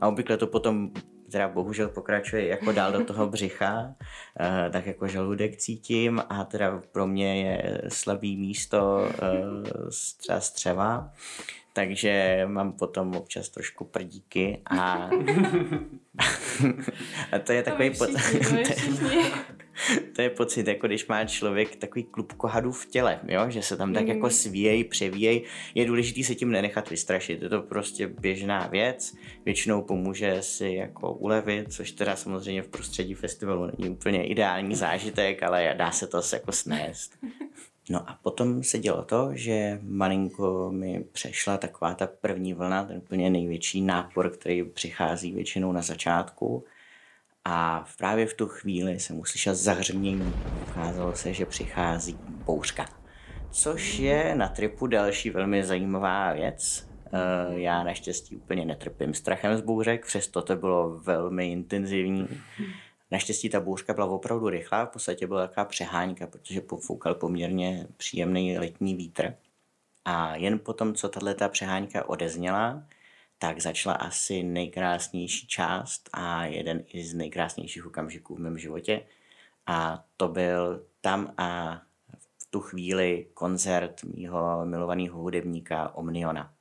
A 0.01 0.09
obvykle 0.09 0.37
to 0.37 0.47
potom 0.47 0.91
teda 1.33 1.49
bohužel 1.49 1.89
pokračuje 1.89 2.47
jako 2.47 2.73
dál 2.73 2.93
do 2.93 3.05
toho 3.05 3.27
břicha, 3.27 3.95
eh, 4.41 4.71
tak 4.71 4.87
jako 4.87 5.09
žaludek 5.09 5.57
cítím 5.57 6.23
a 6.29 6.45
teda 6.45 6.83
pro 6.93 7.07
mě 7.07 7.43
je 7.43 7.83
slabý 7.89 8.37
místo 8.37 9.09
eh, 9.09 9.91
třeba 10.19 10.41
střeva, 10.41 11.13
takže 11.73 12.43
mám 12.47 12.73
potom 12.73 13.17
občas 13.17 13.49
trošku 13.49 13.85
prdíky 13.85 14.63
a, 14.71 14.95
a 17.33 17.39
to 17.39 17.53
je 17.53 17.63
takový 17.63 17.91
To. 17.91 18.07
to 20.17 20.23
je 20.23 20.31
pocit, 20.31 20.67
jako 20.67 20.87
když 20.87 21.07
má 21.07 21.25
člověk 21.25 21.77
takový 21.77 22.05
klub 22.05 22.33
kohadů 22.33 22.73
v 22.73 22.87
těle, 22.87 23.21
jo? 23.29 23.51
že 23.51 23.63
se 23.63 23.77
tam 23.77 23.95
tak 23.95 24.03
Mhm. 24.03 24.13
jako 24.17 24.31
svíjejí, 24.31 24.85
převíjejí. 24.85 25.43
Je 25.75 25.85
důležité 25.87 26.23
se 26.25 26.35
tím 26.35 26.51
nenechat 26.51 26.91
vystrašit, 26.91 27.43
je 27.43 27.49
to 27.49 27.63
prostě 27.63 28.07
běžná 28.07 28.67
věc, 28.67 29.15
většinou 29.45 29.83
pomůže 29.83 30.43
si 30.43 30.69
jako 30.69 31.13
ulevit, 31.13 31.73
což 31.73 31.93
teda 31.93 32.17
samozřejmě 32.17 32.63
v 32.63 32.69
prostředí 32.69 33.15
festivalu 33.15 33.71
není 33.79 33.91
úplně 33.91 34.27
ideální 34.27 34.75
zážitek, 34.75 35.43
ale 35.43 35.75
dá 35.79 35.91
se 35.91 36.07
to 36.07 36.21
jako 36.33 36.53
snést. 36.53 37.19
No 37.91 38.11
a 38.11 38.19
potom 38.23 38.63
se 38.63 38.79
dělo 38.79 39.05
to, 39.05 39.31
že 39.33 39.79
malinko 39.83 40.71
mi 40.73 41.05
přešla 41.13 41.57
taková 41.57 41.95
ta 41.95 42.07
první 42.07 42.55
vlna, 42.55 42.85
ten 42.85 42.97
úplně 42.97 43.31
největší 43.31 43.81
nápor, 43.81 44.31
který 44.31 44.65
přichází 44.65 45.33
většinou 45.33 45.73
na 45.73 45.83
začátku. 45.83 46.65
A 47.51 47.85
právě 47.99 48.27
v 48.27 48.35
tu 48.35 48.47
chvíli 48.47 49.01
jsem 49.01 49.19
uslyšel 49.19 49.55
zahřmění. 49.55 50.35
Ukázalo 50.69 51.17
se, 51.17 51.35
že 51.35 51.47
přichází 51.47 52.19
bouřka. 52.23 52.87
Což 53.51 53.99
je 53.99 54.35
na 54.35 54.49
tripu 54.49 54.87
další 54.87 55.31
velmi 55.31 55.65
zajímavá 55.65 56.33
věc. 56.33 56.89
Eh, 57.07 57.61
Já 57.61 57.83
naštěstí 57.83 58.37
úplně 58.37 58.65
netrpím 58.65 59.15
strachem 59.15 59.57
z 59.57 59.61
bouřek, 59.61 60.07
přesto 60.07 60.43
to 60.43 60.57
bylo 60.57 61.01
velmi 61.01 61.53
intenzivní. 61.53 62.29
Naštěstí 63.11 63.49
ta 63.49 63.61
bouřka 63.61 63.95
byla 63.95 64.07
opravdu 64.07 64.49
rychlá, 64.49 64.85
v 64.85 64.89
podstatě 64.89 65.27
byla 65.27 65.47
taková 65.47 65.65
přehánka, 65.65 66.27
protože 66.27 66.61
pofoukal 66.61 67.15
poměrně 67.15 67.87
příjemný 67.97 68.59
letní 68.59 68.95
vítr. 68.95 69.35
A 70.05 70.37
jen 70.37 70.59
potom, 70.59 70.95
co 70.95 71.09
tato 71.09 71.49
přehánka 71.49 72.09
odezněla, 72.09 72.83
tak 73.39 73.61
začala 73.61 73.95
asi 73.95 74.43
nejkrásnější 74.43 75.47
část 75.47 76.11
a 76.13 76.45
jeden 76.45 76.85
i 76.87 77.05
z 77.05 77.15
nejkrásnějších 77.15 77.87
okamžiků 77.87 78.35
v 78.35 78.39
mém 78.39 78.59
životě. 78.59 79.01
A 79.67 80.05
to 80.17 80.29
byl 80.29 80.87
tam 81.01 81.35
a 81.39 81.81
v 82.43 82.51
tu 82.51 82.61
chvíli 82.61 83.27
koncert 83.35 84.05
mýho 84.05 84.67
milovaného 84.67 85.19
hudebníka 85.19 85.95
Omniona. 85.95 86.53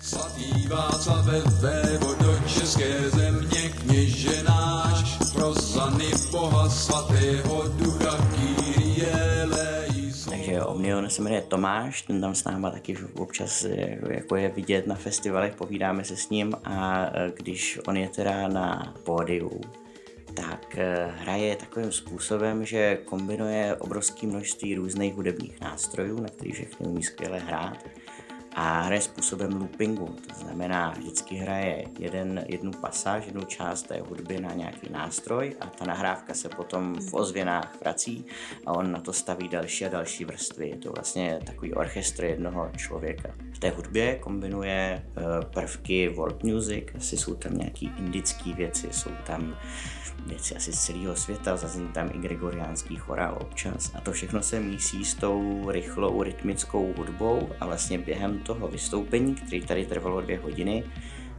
Svatý 0.00 0.68
Václave, 0.68 1.40
vévodo 1.40 2.38
české 2.48 3.10
země, 3.10 3.68
kněže 3.68 4.42
náš, 4.42 5.18
pro 5.32 5.52
zany 5.52 6.10
Boha 6.30 6.68
svatého 6.68 7.68
ducha 7.68 7.93
Omnion 10.66 11.10
se 11.10 11.22
jmenuje 11.22 11.42
Tomáš, 11.42 12.02
ten 12.02 12.20
tam 12.20 12.34
s 12.34 12.44
náma 12.44 12.70
taky 12.70 12.96
občas 13.18 13.64
eh, 13.64 13.98
jako 14.10 14.36
je 14.36 14.48
vidět 14.48 14.86
na 14.86 14.94
festivalech, 14.94 15.54
povídáme 15.54 16.04
se 16.04 16.16
s 16.16 16.30
ním 16.30 16.52
a 16.64 17.06
eh, 17.06 17.32
když 17.36 17.80
on 17.86 17.96
je 17.96 18.08
teda 18.08 18.48
na 18.48 18.94
pódiu, 19.04 19.60
tak 20.34 20.78
eh, 20.78 21.12
hraje 21.16 21.56
takovým 21.56 21.92
způsobem, 21.92 22.64
že 22.64 22.98
kombinuje 23.04 23.76
obrovské 23.76 24.26
množství 24.26 24.74
různých 24.74 25.14
hudebních 25.14 25.60
nástrojů, 25.60 26.20
na 26.20 26.28
kterých 26.28 26.54
všechny 26.54 26.86
umí 26.86 27.02
skvěle 27.02 27.38
hrát 27.38 27.84
a 28.54 28.80
hraje 28.80 29.00
způsobem 29.00 29.52
loopingu. 29.60 30.06
To 30.06 30.34
znamená, 30.34 30.90
vždycky 30.90 31.34
hraje 31.34 31.84
jeden, 31.98 32.44
jednu 32.48 32.70
pasáž, 32.70 33.26
jednu 33.26 33.44
část 33.44 33.82
té 33.82 34.00
hudby 34.00 34.40
na 34.40 34.52
nějaký 34.52 34.92
nástroj 34.92 35.56
a 35.60 35.66
ta 35.66 35.84
nahrávka 35.84 36.34
se 36.34 36.48
potom 36.48 36.94
v 37.10 37.14
ozvěnách 37.14 37.80
vrací 37.80 38.24
a 38.66 38.72
on 38.72 38.92
na 38.92 39.00
to 39.00 39.12
staví 39.12 39.48
další 39.48 39.86
a 39.86 39.88
další 39.88 40.24
vrstvy. 40.24 40.68
Je 40.68 40.76
to 40.76 40.92
vlastně 40.92 41.40
takový 41.46 41.74
orchestr 41.74 42.24
jednoho 42.24 42.70
člověka. 42.76 43.34
V 43.54 43.58
té 43.58 43.70
hudbě 43.70 44.14
kombinuje 44.14 45.02
eh, 45.06 45.22
prvky 45.54 46.08
world 46.08 46.42
music, 46.42 46.84
asi 46.96 47.16
jsou 47.16 47.34
tam 47.34 47.54
nějaký 47.54 47.92
indické 47.98 48.52
věci, 48.52 48.88
jsou 48.90 49.10
tam 49.26 49.56
věci 50.26 50.56
asi 50.56 50.72
z 50.72 50.84
celého 50.84 51.16
světa, 51.16 51.56
zazní 51.56 51.88
tam 51.88 52.10
i 52.14 52.18
gregoriánský 52.18 52.96
chorál 52.96 53.38
občas 53.40 53.92
a 53.94 54.00
to 54.00 54.12
všechno 54.12 54.42
se 54.42 54.60
mísí 54.60 55.04
s 55.04 55.14
tou 55.14 55.70
rychlou 55.70 56.22
rytmickou 56.22 56.94
hudbou 56.96 57.48
a 57.60 57.66
vlastně 57.66 57.98
během 57.98 58.38
toho 58.44 58.68
vystoupení, 58.68 59.34
který 59.34 59.66
tady 59.66 59.86
trvalo 59.86 60.20
dvě 60.20 60.38
hodiny, 60.38 60.84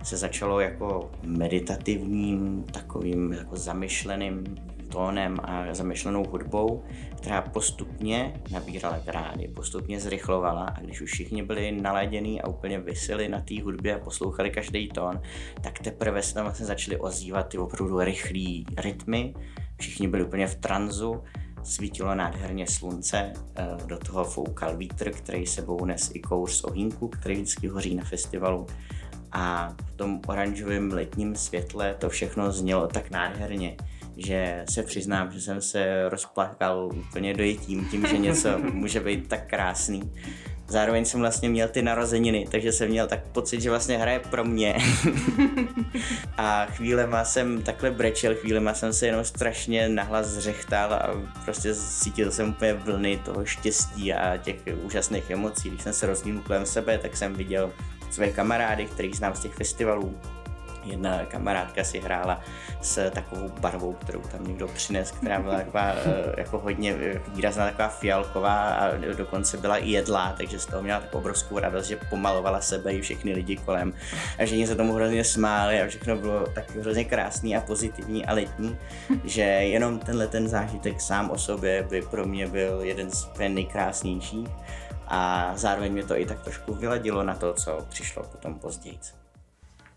se 0.04 0.18
začalo 0.18 0.60
jako 0.60 1.12
meditativním, 1.24 2.64
takovým 2.64 3.34
jako 3.34 3.56
zamyšleným 3.56 4.44
tónem 4.90 5.38
a 5.44 5.74
zamyšlenou 5.74 6.24
hudbou, 6.24 6.84
která 7.18 7.42
postupně 7.42 8.34
nabírala 8.52 8.98
grády, 9.06 9.48
postupně 9.48 10.00
zrychlovala 10.00 10.64
a 10.64 10.82
když 10.82 11.02
už 11.02 11.12
všichni 11.12 11.44
byli 11.44 11.72
naladění 11.72 12.42
a 12.42 12.48
úplně 12.48 12.80
vyseli 12.80 13.30
na 13.30 13.42
té 13.42 13.62
hudbě 13.62 13.96
a 13.96 14.00
poslouchali 14.00 14.50
každý 14.50 14.88
tón, 14.88 15.22
tak 15.62 15.80
teprve 15.80 16.22
se 16.22 16.34
tam 16.34 16.44
vlastně 16.44 16.66
začaly 16.66 16.98
ozývat 16.98 17.44
ty 17.48 17.58
opravdu 17.58 18.00
rychlé 18.00 18.64
rytmy, 18.78 19.34
všichni 19.78 20.08
byli 20.08 20.24
úplně 20.24 20.48
v 20.48 20.56
tranzu, 20.56 21.24
svítilo 21.66 22.16
nádherně 22.16 22.68
slunce, 22.68 23.34
eh, 23.56 23.68
do 23.86 23.98
toho 23.98 24.24
foukal 24.24 24.78
vítr, 24.78 25.12
který 25.12 25.46
sebou 25.46 25.86
nes 25.86 26.12
i 26.14 26.20
kouř 26.20 26.52
z 26.52 26.64
ohýnku, 26.64 27.08
který 27.08 27.36
vždycky 27.36 27.68
hoří 27.68 27.96
na 27.96 28.04
festivalu 28.04 28.68
a 29.32 29.76
v 29.86 29.92
tom 29.92 30.22
oranžovém 30.28 30.92
letním 30.92 31.36
světle 31.36 31.96
to 32.00 32.10
všechno 32.10 32.52
znělo 32.52 32.88
tak 32.88 33.12
nádherně, 33.12 33.78
že 34.18 34.66
se 34.70 34.84
přiznám, 34.84 35.32
že 35.32 35.42
jsem 35.42 35.62
se 35.62 36.10
rozplakal 36.10 36.90
úplně 37.10 37.34
dojetím 37.34 37.86
tím, 37.86 38.08
že 38.08 38.18
něco 38.18 38.60
může 38.74 39.00
být 39.00 39.28
tak 39.28 39.50
krásný. 39.50 40.12
Zároveň 40.68 41.06
jsem 41.06 41.20
vlastně 41.20 41.50
měl 41.50 41.68
ty 41.68 41.82
narozeniny, 41.82 42.48
takže 42.52 42.72
jsem 42.72 42.90
měl 42.90 43.08
tak 43.08 43.20
pocit, 43.32 43.62
že 43.62 43.70
vlastně 43.70 43.98
hraje 43.98 44.20
pro 44.20 44.44
mě. 44.44 44.76
a 46.38 46.66
chvílema 46.66 47.26
jsem 47.26 47.62
takhle 47.62 47.92
brečel, 47.92 48.36
chvílema 48.36 48.74
jsem 48.74 48.94
se 48.94 49.06
jenom 49.06 49.26
strašně 49.26 49.90
nahlas 49.90 50.28
zřechtal 50.28 50.94
a 50.94 51.10
prostě 51.44 51.76
cítil 51.76 52.32
jsem 52.32 52.50
úplně 52.50 52.74
vlny 52.74 53.22
toho 53.26 53.46
štěstí 53.46 54.14
a 54.14 54.38
těch 54.38 54.56
úžasných 54.84 55.30
emocí. 55.30 55.70
Když 55.70 55.82
jsem 55.82 55.94
se 55.94 56.08
rozlínul 56.08 56.44
kolem 56.44 56.66
sebe, 56.66 56.98
tak 56.98 57.18
jsem 57.18 57.34
viděl 57.34 57.72
své 58.12 58.28
kamarády, 58.28 58.86
který 58.86 59.14
znám 59.14 59.36
z 59.36 59.40
těch 59.40 59.54
festivalů. 59.54 60.18
Jedna 60.86 61.26
kamarádka 61.26 61.84
si 61.84 62.00
hrála 62.00 62.42
s 62.82 63.10
takovou 63.12 63.50
barvou, 63.60 63.94
kterou 63.94 64.22
tam 64.22 64.48
někdo 64.48 64.68
přines, 64.68 65.12
která 65.12 65.40
byla 65.40 65.56
taková 65.56 65.92
eh, 66.06 66.34
jako 66.38 66.60
hodně 66.60 66.96
výrazná, 67.28 67.66
taková 67.66 67.88
fialková 67.88 68.64
a 68.64 68.98
dokonce 69.18 69.58
byla 69.58 69.78
i 69.78 69.90
jedlá, 69.90 70.34
takže 70.38 70.60
z 70.60 70.66
toho 70.66 70.84
měla 70.84 71.00
takovou 71.00 71.22
obrovskou 71.22 71.60
radost, 71.60 71.88
že 71.88 72.00
pomalovala 72.10 72.62
sebe 72.62 72.94
i 72.94 73.02
všechny 73.02 73.34
lidi 73.34 73.58
kolem 73.58 73.94
a 74.40 74.46
že 74.46 74.68
se 74.68 74.76
tomu 74.76 74.94
hrozně 74.94 75.24
smáli 75.24 75.82
a 75.82 75.88
všechno 75.88 76.16
bylo 76.16 76.48
tak 76.56 76.76
hrozně 76.76 77.06
krásný 77.06 77.58
a 77.58 77.62
pozitivní 77.62 78.26
a 78.26 78.34
letní, 78.34 78.78
že 79.24 79.42
jenom 79.42 80.00
tenhle 80.00 80.28
ten 80.28 80.48
zážitek 80.48 81.02
sám 81.02 81.30
o 81.30 81.38
sobě 81.38 81.84
by 81.90 82.02
pro 82.02 82.26
mě 82.26 82.48
byl 82.48 82.82
jeden 82.82 83.12
z 83.12 83.28
nejkrásnějších 83.48 84.48
a 85.08 85.52
zároveň 85.56 85.92
mě 85.92 86.04
to 86.04 86.20
i 86.20 86.26
tak 86.26 86.42
trošku 86.44 86.74
vyladilo 86.74 87.24
na 87.24 87.36
to, 87.36 87.54
co 87.54 87.86
přišlo 87.90 88.24
potom 88.24 88.60
později. 88.60 89.00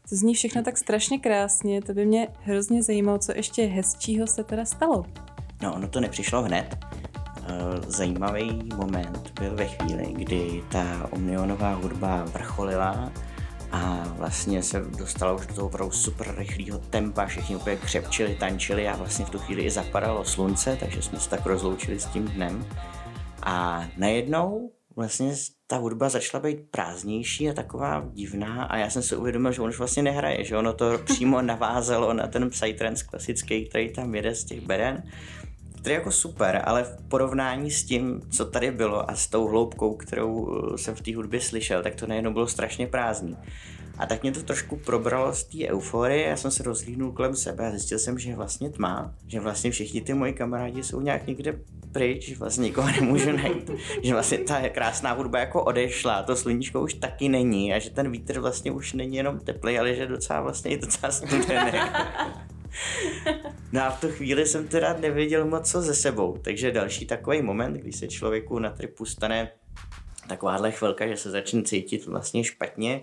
To 0.09 0.17
zní 0.17 0.35
všechno 0.35 0.63
tak 0.63 0.79
strašně 0.79 1.19
krásně, 1.19 1.83
to 1.83 1.95
by 1.95 2.07
mě 2.07 2.29
hrozně 2.43 2.83
zajímalo, 2.83 3.19
co 3.19 3.33
ještě 3.37 3.67
hezčího 3.67 4.27
se 4.27 4.45
teda 4.45 4.65
stalo. 4.65 5.05
No, 5.63 5.75
ono 5.75 5.89
to 5.89 6.01
nepřišlo 6.01 6.43
hned. 6.43 6.79
Eh, 7.49 7.81
Zajímavý 7.87 8.69
moment 8.77 9.33
byl 9.41 9.57
ve 9.57 9.67
chvíli, 9.67 10.13
kdy 10.13 10.63
ta 10.69 11.09
omnionová 11.13 11.75
hudba 11.75 12.25
vrcholila 12.25 13.13
a 13.73 14.05
vlastně 14.17 14.63
se 14.63 14.81
dostala 14.81 15.33
už 15.33 15.47
do 15.47 15.55
toho 15.55 15.67
opravdu 15.67 15.93
super 15.93 16.35
rychlého 16.39 16.79
tempa, 16.79 17.27
všichni 17.27 17.57
úplně 17.57 17.77
křepčili, 17.77 18.35
tančili 18.35 18.89
a 18.89 18.97
vlastně 18.97 19.25
v 19.25 19.31
tu 19.31 19.39
chvíli 19.39 19.63
i 19.63 19.71
zapadalo 19.71 20.25
slunce, 20.25 20.77
takže 20.81 21.03
jsme 21.03 21.21
se 21.21 21.31
tak 21.31 21.47
rozloučili 21.47 22.01
s 22.01 22.07
tím 22.07 22.29
dnem. 22.29 22.67
A 23.43 23.85
najednou 23.97 24.71
vlastně 24.99 25.35
ta 25.67 25.77
hudba 25.77 26.09
začala 26.09 26.43
být 26.43 26.59
prázdnější 26.71 27.51
a 27.51 27.53
taková 27.53 28.09
divná 28.13 28.65
a 28.65 28.77
já 28.77 28.91
jsem 28.91 29.03
si 29.03 29.17
uvědomil, 29.17 29.53
že 29.53 29.63
on 29.63 29.69
už 29.69 29.79
vlastně 29.79 30.03
nehraje, 30.03 30.45
že 30.45 30.57
ono 30.57 30.73
to 30.73 30.99
přímo 30.99 31.43
navázalo 31.53 32.13
na 32.13 32.27
ten 32.27 32.51
psytrance 32.51 33.05
klasický, 33.05 33.69
který 33.69 33.93
tam 33.93 34.15
jede 34.15 34.35
z 34.35 34.45
těch 34.45 34.61
beren 34.61 35.03
který 35.81 35.95
je 35.95 35.99
jako 35.99 36.13
super, 36.13 36.63
ale 36.65 36.85
v 36.85 37.09
porovnání 37.09 37.71
s 37.71 37.85
tím, 37.85 38.21
co 38.31 38.45
tady 38.45 38.71
bylo 38.71 39.11
a 39.11 39.15
s 39.15 39.27
tou 39.27 39.47
hloubkou, 39.47 39.95
kterou 39.95 40.59
eh, 40.75 40.79
jsem 40.79 40.95
v 40.95 41.01
té 41.01 41.17
hudbě 41.17 41.41
slyšel, 41.41 41.83
tak 41.83 41.95
to 41.95 42.07
najednou 42.07 42.33
bylo 42.33 42.47
strašně 42.47 42.87
prázdný. 42.87 43.37
A 43.99 44.07
tak 44.07 44.23
mě 44.23 44.33
to 44.33 44.43
trošku 44.43 44.77
probralo 44.77 45.33
z 45.33 45.45
té 45.45 45.69
euforie, 45.69 46.29
já 46.29 46.37
jsem 46.37 46.51
se 46.51 46.63
rozhlídnul 46.63 47.13
kolem 47.13 47.37
sebe 47.37 47.67
a 47.67 47.71
zjistil 47.71 47.99
jsem, 47.99 48.19
že 48.19 48.31
je 48.31 48.37
vlastně 48.37 48.71
tma, 48.71 49.15
že 49.27 49.41
vlastně 49.41 49.71
všichni 49.71 50.01
ty 50.01 50.15
moji 50.15 50.33
kamarádi 50.33 50.83
jsou 50.83 51.01
nějak 51.01 51.27
někde 51.27 51.59
pryč, 51.93 52.29
že 52.29 52.37
vlastně 52.37 52.63
nikoho 52.63 52.91
nemůžu 52.91 53.33
najít, 53.33 53.71
že 54.03 54.13
vlastně 54.13 54.39
ta 54.39 54.69
krásná 54.69 55.13
hudba 55.13 55.39
jako 55.39 55.65
odešla, 55.65 56.23
to 56.23 56.37
sluníčko 56.37 56.81
už 56.81 56.95
taky 56.95 57.29
není 57.29 57.75
a 57.75 57.79
že 57.79 57.91
ten 57.91 58.13
vítr 58.13 58.41
vlastně 58.41 58.73
už 58.73 58.93
není 58.93 59.17
jenom 59.17 59.41
teplý, 59.41 59.79
ale 59.79 59.95
že 59.95 60.07
docela 60.07 60.41
vlastně 60.41 60.71
je 60.71 60.79
docela 60.79 61.13
studený. 61.13 61.73
No 63.73 63.83
a 63.83 63.91
v 63.91 64.01
tu 64.01 64.09
chvíli 64.09 64.47
jsem 64.47 64.69
teda 64.69 64.97
nevěděl 65.01 65.47
moc 65.47 65.71
co 65.71 65.83
ze 65.83 65.95
sebou, 65.95 66.39
takže 66.43 66.73
další 66.73 67.07
takový 67.07 67.43
moment, 67.43 67.75
kdy 67.75 67.93
se 67.93 68.09
člověku 68.09 68.59
na 68.59 68.71
tripu 68.71 69.05
stane 69.05 69.51
takováhle 70.29 70.73
chvilka, 70.73 71.07
že 71.07 71.17
se 71.17 71.31
začne 71.31 71.63
cítit 71.63 72.07
vlastně 72.07 72.45
špatně, 72.45 73.03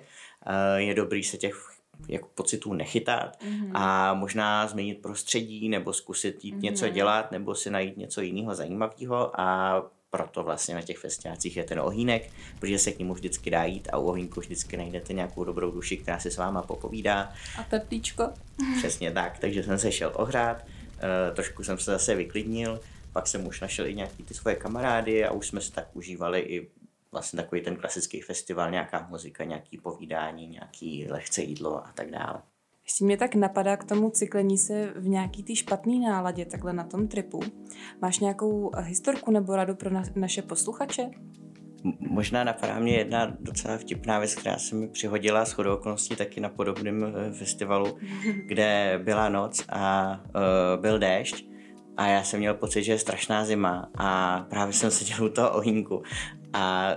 je 0.75 0.93
dobrý 0.93 1.23
se 1.23 1.37
těch 1.37 1.75
jako 2.07 2.27
pocitů 2.35 2.73
nechytat 2.73 3.41
mm-hmm. 3.41 3.71
a 3.73 4.13
možná 4.13 4.67
změnit 4.67 5.01
prostředí 5.01 5.69
nebo 5.69 5.93
zkusit 5.93 6.45
jít 6.45 6.55
mm-hmm. 6.55 6.61
něco 6.61 6.89
dělat 6.89 7.31
nebo 7.31 7.55
si 7.55 7.69
najít 7.69 7.97
něco 7.97 8.21
jiného 8.21 8.55
zajímavého 8.55 9.39
a 9.41 9.81
proto 10.17 10.43
vlastně 10.43 10.75
na 10.75 10.81
těch 10.81 10.97
festiácích 10.97 11.57
je 11.57 11.63
ten 11.63 11.79
ohýnek, 11.79 12.31
protože 12.59 12.79
se 12.79 12.91
k 12.91 12.99
němu 12.99 13.13
vždycky 13.13 13.49
dá 13.49 13.63
jít 13.63 13.89
a 13.91 13.97
u 13.97 14.05
ohýnku 14.05 14.39
vždycky 14.39 14.77
najdete 14.77 15.13
nějakou 15.13 15.43
dobrou 15.43 15.71
duši, 15.71 15.97
která 15.97 16.19
si 16.19 16.31
s 16.31 16.37
váma 16.37 16.61
popovídá. 16.61 17.33
A 17.59 17.63
teplíčko. 17.63 18.29
Přesně 18.77 19.11
tak, 19.11 19.39
takže 19.39 19.63
jsem 19.63 19.79
se 19.79 19.91
šel 19.91 20.11
ohrát, 20.15 20.57
uh, 20.65 21.35
trošku 21.35 21.63
jsem 21.63 21.77
se 21.77 21.91
zase 21.91 22.15
vyklidnil, 22.15 22.79
pak 23.13 23.27
jsem 23.27 23.47
už 23.47 23.61
našel 23.61 23.87
i 23.87 23.95
nějaký 23.95 24.23
ty 24.23 24.33
svoje 24.33 24.55
kamarády 24.55 25.25
a 25.25 25.31
už 25.31 25.47
jsme 25.47 25.61
se 25.61 25.71
tak 25.71 25.87
užívali 25.93 26.39
i 26.39 26.67
vlastně 27.15 27.37
takový 27.37 27.61
ten 27.61 27.75
klasický 27.75 28.21
festival, 28.21 28.71
nějaká 28.71 29.07
muzika, 29.09 29.43
nějaký 29.43 29.77
povídání, 29.77 30.47
nějaký 30.47 31.07
lehce 31.09 31.41
jídlo 31.41 31.85
a 31.87 31.91
tak 31.95 32.11
dále. 32.11 32.41
Ještě 32.83 33.05
mě 33.05 33.17
tak 33.17 33.35
napadá 33.35 33.77
k 33.77 33.83
tomu 33.83 34.09
cyklení 34.09 34.57
se 34.57 34.93
v 34.95 35.07
nějaký 35.07 35.43
ty 35.43 35.55
špatný 35.55 35.99
náladě 35.99 36.45
takhle 36.45 36.73
na 36.73 36.83
tom 36.83 37.07
tripu. 37.07 37.39
Máš 38.01 38.19
nějakou 38.19 38.71
historku 38.77 39.31
nebo 39.31 39.55
radu 39.55 39.75
pro 39.75 39.89
na- 39.89 40.03
naše 40.15 40.41
posluchače? 40.41 41.09
Možná 41.99 42.43
napadá 42.43 42.79
mě 42.79 42.93
jedna 42.93 43.37
docela 43.39 43.77
vtipná 43.77 44.19
věc, 44.19 44.35
která 44.35 44.57
se 44.57 44.75
mi 44.75 44.87
přihodila 44.87 45.45
s 45.45 45.51
chodou 45.51 45.73
okolností 45.73 46.15
taky 46.15 46.41
na 46.41 46.49
podobném 46.49 47.03
eh, 47.03 47.31
festivalu, 47.31 47.97
kde 48.45 48.99
byla 49.03 49.29
noc 49.29 49.65
a 49.69 50.13
uh, 50.25 50.81
byl 50.81 50.99
déšť 50.99 51.45
a 51.97 52.07
já 52.07 52.23
jsem 52.23 52.39
měl 52.39 52.53
pocit, 52.53 52.83
že 52.83 52.91
je 52.91 52.99
strašná 52.99 53.45
zima 53.45 53.89
a 53.97 54.39
právě 54.49 54.73
jsem 54.73 54.91
seděl 54.91 55.25
u 55.25 55.29
toho 55.29 55.51
ohýnku 55.51 56.03
a 56.55 56.95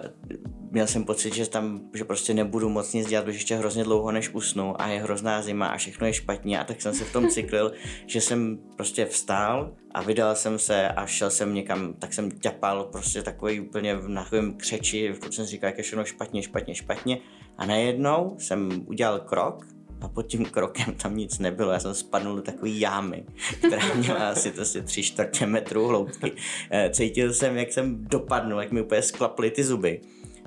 měl 0.70 0.86
jsem 0.86 1.04
pocit, 1.04 1.34
že 1.34 1.50
tam, 1.50 1.80
že 1.94 2.04
prostě 2.04 2.34
nebudu 2.34 2.68
moc 2.68 2.92
nic 2.92 3.08
dělat, 3.08 3.24
protože 3.24 3.36
ještě 3.36 3.56
hrozně 3.56 3.84
dlouho 3.84 4.12
než 4.12 4.28
usnu 4.34 4.80
a 4.80 4.86
je 4.86 5.00
hrozná 5.00 5.42
zima 5.42 5.66
a 5.66 5.76
všechno 5.76 6.06
je 6.06 6.12
špatně. 6.12 6.60
A 6.60 6.64
tak 6.64 6.82
jsem 6.82 6.94
se 6.94 7.04
v 7.04 7.12
tom 7.12 7.28
cyklil, 7.28 7.72
že 8.06 8.20
jsem 8.20 8.58
prostě 8.76 9.06
vstál 9.06 9.74
a 9.94 10.02
vydal 10.02 10.34
jsem 10.34 10.58
se 10.58 10.88
a 10.88 11.06
šel 11.06 11.30
jsem 11.30 11.54
někam, 11.54 11.94
tak 11.94 12.12
jsem 12.12 12.30
ťapal 12.30 12.84
prostě 12.84 13.22
takový 13.22 13.60
úplně 13.60 13.96
na 14.06 14.22
takovém 14.22 14.56
křeči, 14.56 15.12
v 15.12 15.34
jsem 15.34 15.46
říkal, 15.46 15.68
jak 15.68 15.78
je 15.78 15.84
všechno 15.84 16.04
špatně, 16.04 16.42
špatně, 16.42 16.74
špatně. 16.74 17.18
A 17.56 17.66
najednou 17.66 18.36
jsem 18.38 18.84
udělal 18.86 19.20
krok 19.20 19.77
a 20.00 20.08
pod 20.08 20.22
tím 20.22 20.44
krokem 20.44 20.94
tam 20.94 21.16
nic 21.16 21.38
nebylo. 21.38 21.72
Já 21.72 21.80
jsem 21.80 21.94
spadnul 21.94 22.36
do 22.36 22.42
takové 22.42 22.70
jámy, 22.70 23.24
která 23.58 23.94
měla 23.94 24.30
asi 24.30 24.50
to 24.50 24.62
asi 24.62 24.82
tři 24.82 25.02
čtvrtě 25.02 25.46
metru 25.46 25.86
hloubky. 25.86 26.32
Eh, 26.70 26.90
cítil 26.90 27.32
jsem, 27.32 27.56
jak 27.56 27.72
jsem 27.72 28.04
dopadnul, 28.04 28.60
jak 28.60 28.72
mi 28.72 28.82
úplně 28.82 29.02
sklaply 29.02 29.50
ty 29.50 29.64
zuby. 29.64 30.00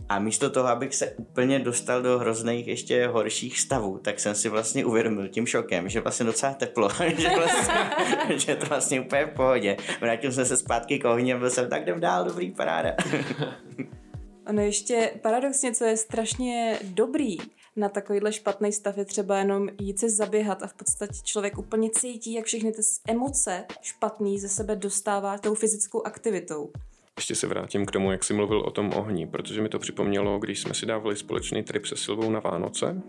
A 0.09 0.19
místo 0.19 0.49
toho, 0.49 0.67
abych 0.67 0.95
se 0.95 1.11
úplně 1.11 1.59
dostal 1.59 2.01
do 2.01 2.19
hrozných 2.19 2.67
ještě 2.67 3.07
horších 3.07 3.59
stavů, 3.59 3.97
tak 3.97 4.19
jsem 4.19 4.35
si 4.35 4.49
vlastně 4.49 4.85
uvědomil 4.85 5.27
tím 5.27 5.45
šokem, 5.45 5.89
že 5.89 6.01
vlastně 6.01 6.25
docela 6.25 6.53
teplo, 6.53 6.89
že, 7.17 7.29
vlastně, 7.29 7.73
že 8.37 8.55
to 8.55 8.65
vlastně 8.65 9.01
úplně 9.01 9.25
v 9.25 9.35
pohodě. 9.35 9.77
Vrátil 10.01 10.31
jsem 10.31 10.45
se 10.45 10.57
zpátky 10.57 10.99
k 10.99 11.05
ohni 11.05 11.33
a 11.33 11.37
byl 11.37 11.49
jsem 11.49 11.69
tak 11.69 11.81
jdem 11.81 11.99
dál, 11.99 12.25
dobrý 12.25 12.51
paráda. 12.51 12.95
Ono 14.47 14.61
ještě 14.61 15.11
paradoxně, 15.21 15.73
co 15.73 15.85
je 15.85 15.97
strašně 15.97 16.79
dobrý, 16.83 17.37
na 17.75 17.89
takovýhle 17.89 18.33
špatný 18.33 18.71
stav 18.71 18.97
je 18.97 19.05
třeba 19.05 19.37
jenom 19.37 19.69
jít 19.81 19.99
se 19.99 20.09
zaběhat 20.09 20.63
a 20.63 20.67
v 20.67 20.73
podstatě 20.73 21.13
člověk 21.23 21.57
úplně 21.57 21.89
cítí, 21.89 22.33
jak 22.33 22.45
všechny 22.45 22.71
ty 22.71 22.81
emoce 23.07 23.65
špatný 23.81 24.39
ze 24.39 24.49
sebe 24.49 24.75
dostává 24.75 25.37
tou 25.37 25.55
fyzickou 25.55 26.01
aktivitou. 26.01 26.71
Ještě 27.17 27.35
se 27.35 27.47
vrátím 27.47 27.85
k 27.85 27.91
tomu, 27.91 28.11
jak 28.11 28.23
jsi 28.23 28.33
mluvil 28.33 28.59
o 28.59 28.71
tom 28.71 28.93
ohni, 28.95 29.27
protože 29.27 29.61
mi 29.61 29.69
to 29.69 29.79
připomnělo, 29.79 30.39
když 30.39 30.61
jsme 30.61 30.73
si 30.73 30.85
dávali 30.85 31.15
společný 31.15 31.63
trip 31.63 31.85
se 31.85 31.95
Silvou 31.95 32.29
na 32.29 32.39
Vánoce, 32.39 33.01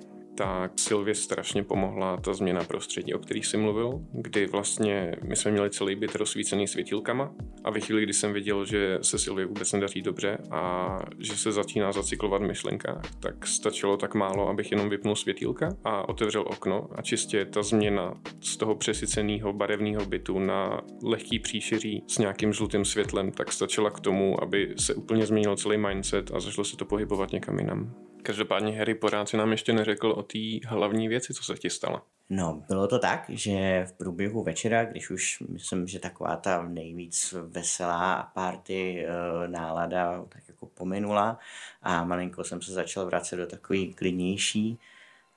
tak 0.43 0.73
Silvě 0.77 1.15
strašně 1.15 1.65
pomohla 1.65 2.17
ta 2.17 2.35
změna 2.35 2.65
prostředí, 2.65 3.15
o 3.15 3.19
kterých 3.19 3.47
jsi 3.47 3.57
mluvil, 3.57 4.01
kdy 4.13 4.47
vlastně 4.47 5.15
my 5.25 5.37
jsme 5.37 5.51
měli 5.51 5.71
celý 5.71 5.97
byt 5.97 6.15
rozsvícený 6.15 6.69
světilkama 6.69 7.35
a 7.65 7.71
ve 7.71 7.81
chvíli, 7.81 8.03
kdy 8.03 8.13
jsem 8.13 8.33
viděl, 8.33 8.65
že 8.65 8.99
se 9.03 9.19
Silvě 9.19 9.47
vůbec 9.47 9.73
nedaří 9.73 10.03
dobře 10.03 10.39
a 10.51 10.99
že 11.19 11.37
se 11.37 11.53
začíná 11.53 11.93
zacyklovat 11.93 12.43
v 12.43 12.47
myšlenkách, 12.47 13.03
tak 13.21 13.47
stačilo 13.47 13.97
tak 13.97 14.15
málo, 14.15 14.49
abych 14.49 14.71
jenom 14.71 14.91
vypnul 14.91 15.17
světilka 15.17 15.69
a 15.85 16.09
otevřel 16.09 16.45
okno 16.47 16.89
a 16.95 17.03
čistě 17.03 17.45
ta 17.45 17.63
změna 17.63 18.15
z 18.41 18.57
toho 18.57 18.75
přesyceného 18.75 19.53
barevného 19.53 20.07
bytu 20.07 20.39
na 20.39 20.81
lehký 21.03 21.39
příšeří 21.39 22.05
s 22.07 22.19
nějakým 22.19 22.53
žlutým 22.53 22.85
světlem, 22.85 23.33
tak 23.33 23.53
stačila 23.53 23.91
k 23.91 24.01
tomu, 24.01 24.43
aby 24.43 24.75
se 24.79 24.95
úplně 24.95 25.27
změnil 25.27 25.57
celý 25.57 25.77
mindset 25.77 26.31
a 26.35 26.41
začalo 26.41 26.65
se 26.65 26.77
to 26.77 26.85
pohybovat 26.85 27.33
někam 27.33 27.59
jinam. 27.59 27.95
Každopádně 28.23 28.79
Harry 28.79 28.95
pořád 28.95 29.29
si 29.29 29.37
nám 29.37 29.51
ještě 29.51 29.73
neřekl 29.73 30.15
o 30.17 30.23
té 30.33 30.69
hlavní 30.69 31.09
věci, 31.09 31.35
co 31.35 31.45
se 31.45 31.55
ti 31.55 31.71
stalo. 31.71 32.03
No, 32.35 32.63
bylo 32.69 32.89
to 32.89 32.99
tak, 32.99 33.25
že 33.29 33.87
v 33.89 33.93
průběhu 33.93 34.43
večera, 34.43 34.85
když 34.85 35.11
už 35.11 35.43
myslím, 35.49 35.87
že 35.87 35.99
taková 35.99 36.37
ta 36.37 36.63
nejvíc 36.69 37.35
veselá 37.47 38.31
party 38.35 39.07
e, 39.07 39.09
nálada 39.49 40.25
tak 40.29 40.43
jako 40.49 40.67
pominula 40.67 41.39
a 41.83 42.05
malinko 42.05 42.45
jsem 42.45 42.63
se 42.63 42.73
začal 42.73 43.07
vracet 43.07 43.37
do 43.37 43.47
takový 43.47 43.95
klidnější, 43.95 44.79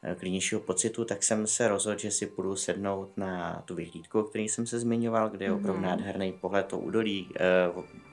e, 0.03 0.15
klidnějšího 0.15 0.61
pocitu, 0.61 1.05
tak 1.05 1.23
jsem 1.23 1.47
se 1.47 1.67
rozhodl, 1.67 1.99
že 1.99 2.11
si 2.11 2.27
půjdu 2.27 2.55
sednout 2.55 3.17
na 3.17 3.63
tu 3.65 3.75
vyhlídku, 3.75 4.19
o 4.19 4.23
který 4.23 4.49
jsem 4.49 4.65
se 4.65 4.79
zmiňoval, 4.79 5.29
kde 5.29 5.45
je 5.45 5.51
opravdu 5.51 5.81
mm-hmm. 5.81 5.85
nádherný 5.85 6.33
pohled 6.33 6.65
to 6.65 6.79
údolí. 6.79 7.29
E, 7.39 7.67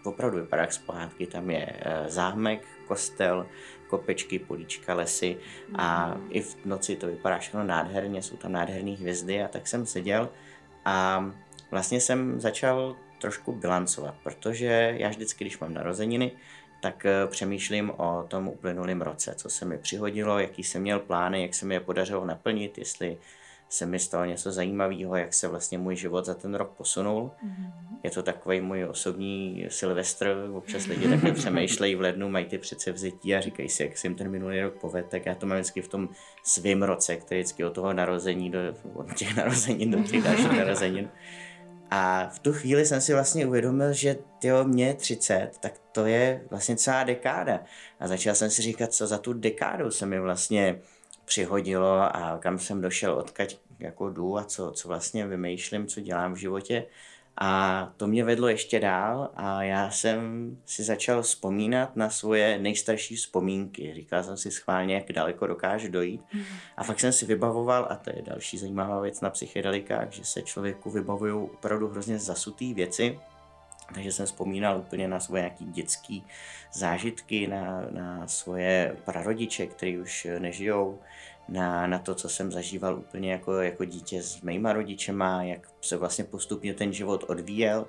opravdu 0.05 0.37
vypadá 0.37 0.62
jak 0.62 0.73
z 0.73 0.79
pohádky, 0.79 1.27
tam 1.27 1.51
je 1.51 1.81
zámek, 2.07 2.66
kostel, 2.87 3.47
kopečky, 3.92 4.38
políčka, 4.38 4.94
lesy 4.94 5.37
a 5.76 6.16
i 6.31 6.40
v 6.40 6.57
noci 6.64 6.96
to 6.96 7.07
vypadá 7.07 7.38
všechno 7.38 7.64
nádherně, 7.64 8.22
jsou 8.22 8.37
tam 8.37 8.52
nádherné 8.52 8.90
hvězdy 8.90 9.42
a 9.42 9.48
tak 9.48 9.68
jsem 9.68 9.87
seděl 9.87 10.28
a 10.85 11.24
vlastně 11.70 12.00
jsem 12.00 12.40
začal 12.40 12.96
trošku 13.20 13.52
bilancovat, 13.52 14.14
protože 14.22 14.94
já 14.96 15.09
vždycky, 15.09 15.44
když 15.44 15.59
mám 15.59 15.74
narozeniny, 15.74 16.33
tak 16.81 17.07
eh, 17.07 17.26
přemýšlím 17.26 17.92
o 17.96 18.24
tom 18.28 18.48
uplynulém 18.48 19.02
roce, 19.02 19.35
co 19.35 19.50
se 19.50 19.64
mi 19.64 19.78
přihodilo, 19.78 20.38
jaký 20.38 20.64
jsem 20.64 20.83
měl 20.83 20.98
plány, 20.98 21.42
jak 21.42 21.55
se 21.55 21.66
mi 21.66 21.74
je 21.74 21.81
podařilo 21.81 22.24
naplnit, 22.24 22.78
jestli 22.78 23.18
se 23.72 23.87
mi 23.87 23.98
stalo 23.98 24.24
něco 24.24 24.52
zajímavého, 24.52 25.16
jak 25.16 25.35
se 25.35 25.48
vlastně 25.48 25.78
můj 25.78 25.96
život 25.96 26.24
za 26.24 26.35
ten 26.35 26.54
rok 26.54 26.70
posunul. 26.76 27.30
Mm-hmm. 27.44 27.72
Je 28.02 28.11
to 28.11 28.22
takový 28.22 28.61
můj 28.61 28.85
osobní 28.85 29.66
silvestr, 29.68 30.37
občas 30.52 30.87
lidi 30.87 31.08
takhle 31.08 31.32
přemýšlejí 31.32 31.94
v 31.94 32.00
lednu, 32.00 32.28
mají 32.28 32.44
ty 32.46 32.58
předsevzetí 32.58 33.35
a 33.35 33.40
říkají 33.40 33.68
si, 33.68 33.82
jak 33.82 33.98
se 33.98 34.06
jim 34.06 34.14
ten 34.14 34.30
minulý 34.30 34.61
rok 34.61 34.74
povede, 34.80 35.08
tak 35.08 35.26
já 35.26 35.35
to 35.35 35.46
mám 35.46 35.58
vždycky 35.58 35.82
v 35.82 35.88
tom 35.88 36.08
svém 36.44 36.82
roce, 36.82 37.16
který 37.16 37.40
vždycky 37.40 37.64
od 37.64 37.74
toho 37.74 37.92
narození 37.92 38.50
do 38.50 38.58
od 38.94 39.14
těch 39.14 39.37
narozenin 39.37 39.90
do 39.90 40.02
těch 40.02 40.22
dalších 40.22 40.58
narozenin. 40.58 41.08
A 41.90 42.28
v 42.28 42.38
tu 42.38 42.52
chvíli 42.52 42.87
jsem 42.87 43.00
si 43.00 43.12
vlastně 43.12 43.46
uvědomil, 43.46 43.92
že 43.92 44.16
tyjo, 44.38 44.64
mě 44.64 44.94
30, 44.94 45.50
tak 45.61 45.72
to 45.92 46.06
je 46.06 46.42
vlastně 46.50 46.76
celá 46.76 47.04
dekáda. 47.04 47.61
A 48.00 48.08
začal 48.08 48.35
jsem 48.35 48.50
si 48.50 48.62
říkat, 48.62 48.92
co 48.92 49.06
za 49.06 49.18
tu 49.18 49.32
dekádu 49.32 49.90
se 49.90 50.06
mi 50.06 50.20
vlastně 50.20 50.80
přihodilo 51.24 52.16
a 52.16 52.38
kam 52.40 52.58
jsem 52.58 52.80
došel, 52.80 53.14
odkaď 53.14 53.58
jako 53.78 54.11
jdu 54.11 54.38
a 54.38 54.44
co, 54.44 54.70
co 54.70 54.88
vlastně 54.88 55.26
vymýšlím, 55.26 55.87
co 55.87 56.00
dělám 56.00 56.32
v 56.32 56.37
životě. 56.37 56.87
A 57.37 57.92
to 57.96 58.06
mě 58.06 58.24
vedlo 58.24 58.48
ještě 58.48 58.80
dál 58.80 59.30
a 59.35 59.62
já 59.62 59.90
jsem 59.90 60.20
si 60.66 60.82
začal 60.82 61.22
vzpomínat 61.22 61.96
na 61.96 62.11
svoje 62.11 62.58
nejstarší 62.58 63.16
vzpomínky. 63.16 63.94
Říkal 63.94 64.22
jsem 64.22 64.37
si 64.37 64.50
schválně, 64.50 64.94
jak 64.94 65.12
daleko 65.12 65.46
dokážu 65.46 65.88
dojít. 65.88 66.20
Mhm. 66.32 66.44
A 66.76 66.85
fakt 66.85 67.00
jsem 67.00 67.12
si 67.12 67.26
vybavoval, 67.26 67.87
a 67.90 67.96
to 67.96 68.11
je 68.11 68.22
další 68.22 68.58
zajímavá 68.58 69.00
věc 69.00 69.20
na 69.20 69.30
psychedelikách, 69.30 70.12
že 70.12 70.24
se 70.24 70.42
člověku 70.42 70.90
vybavují 70.90 71.32
opravdu 71.32 71.88
hrozně 71.88 72.18
zasutý 72.18 72.74
věci. 72.74 73.18
Takže 73.94 74.12
jsem 74.12 74.26
vzpomínal 74.26 74.78
úplně 74.78 75.09
na 75.09 75.20
svoje 75.20 75.42
nějaký 75.42 75.64
dětské 75.64 76.18
zážitky, 76.72 77.46
na, 77.46 77.87
na 77.90 78.26
svoje 78.26 78.96
prarodiče, 79.05 79.66
kteří 79.66 79.98
už 79.98 80.26
nežijou, 80.38 80.98
na, 81.48 81.87
na 81.87 81.98
to, 81.98 82.14
co 82.14 82.28
jsem 82.28 82.52
zažíval 82.52 82.98
úplně 82.98 83.33
jako, 83.33 83.52
jako 83.52 83.85
dítě 83.85 84.22
s 84.22 84.40
mýma 84.40 84.72
rodičema, 84.72 85.42
jak 85.42 85.68
se 85.81 85.96
vlastně 85.96 86.24
postupně 86.24 86.74
ten 86.74 86.92
život 86.92 87.24
odvíjel 87.28 87.87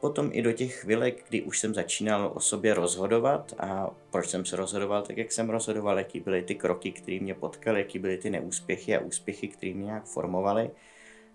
potom 0.00 0.30
i 0.32 0.42
do 0.42 0.52
těch 0.52 0.74
chvilek, 0.74 1.24
kdy 1.28 1.42
už 1.42 1.58
jsem 1.58 1.74
začínal 1.74 2.32
o 2.34 2.40
sobě 2.40 2.74
rozhodovat 2.74 3.54
a 3.58 3.90
proč 4.10 4.28
jsem 4.28 4.44
se 4.44 4.56
rozhodoval 4.56 5.02
tak, 5.02 5.16
jak 5.16 5.32
jsem 5.32 5.50
rozhodoval, 5.50 5.98
jaký 5.98 6.20
byly 6.20 6.42
ty 6.42 6.54
kroky, 6.54 6.92
které 6.92 7.20
mě 7.20 7.34
potkaly, 7.34 7.80
jaký 7.80 7.98
byly 7.98 8.18
ty 8.18 8.30
neúspěchy 8.30 8.96
a 8.96 9.00
úspěchy, 9.00 9.48
které 9.48 9.74
mě 9.74 9.84
nějak 9.84 10.04
formovaly. 10.04 10.70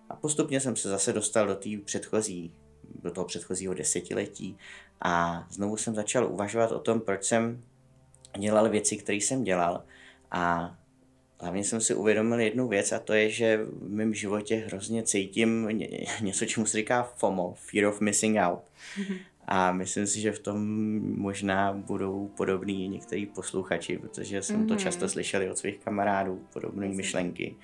A 0.10 0.16
postupně 0.16 0.60
jsem 0.60 0.76
se 0.76 0.90
zase 0.90 1.14
dostal 1.14 1.48
do 1.48 1.56
té 1.56 1.70
předchozí, 1.86 2.54
do 3.04 3.12
toho 3.12 3.26
předchozího 3.26 3.74
desetiletí 3.74 4.58
a 5.02 5.46
znovu 5.50 5.78
jsem 5.78 5.96
začal 5.96 6.26
uvažovat 6.32 6.72
o 6.72 6.80
tom, 6.80 7.02
proč 7.02 7.24
jsem 7.24 7.64
dělal 8.38 8.70
věci, 8.70 8.98
které 8.98 9.16
jsem 9.16 9.44
dělal 9.44 9.84
a 10.32 10.76
hlavně 11.40 11.64
jsem 11.64 11.82
si 11.82 11.96
uvědomil 11.96 12.40
jednu 12.40 12.68
věc 12.68 12.92
a 12.92 13.00
to 13.00 13.14
je, 13.14 13.30
že 13.30 13.60
v 13.64 13.90
mém 13.90 14.14
životě 14.14 14.56
hrozně 14.56 15.04
cítím 15.04 15.70
něco, 16.22 16.46
čemu 16.46 16.66
se 16.66 16.78
říká 16.78 17.04
FOMO, 17.04 17.54
Fear 17.58 17.86
of 17.86 18.02
Missing 18.02 18.38
Out. 18.40 18.62
A 19.48 19.72
myslím 19.72 20.08
si, 20.08 20.22
že 20.22 20.32
v 20.32 20.40
tom 20.40 20.60
možná 21.18 21.74
budou 21.74 22.28
podobní 22.38 22.88
některý 22.88 23.26
posluchači, 23.26 23.98
protože 23.98 24.42
jsem 24.42 24.68
to 24.68 24.74
mhm. 24.74 24.84
často 24.84 25.10
slyšeli 25.10 25.50
od 25.50 25.58
svých 25.58 25.78
kamarádů, 25.78 26.48
podobné 26.54 26.88
myšlenky. 26.88 27.56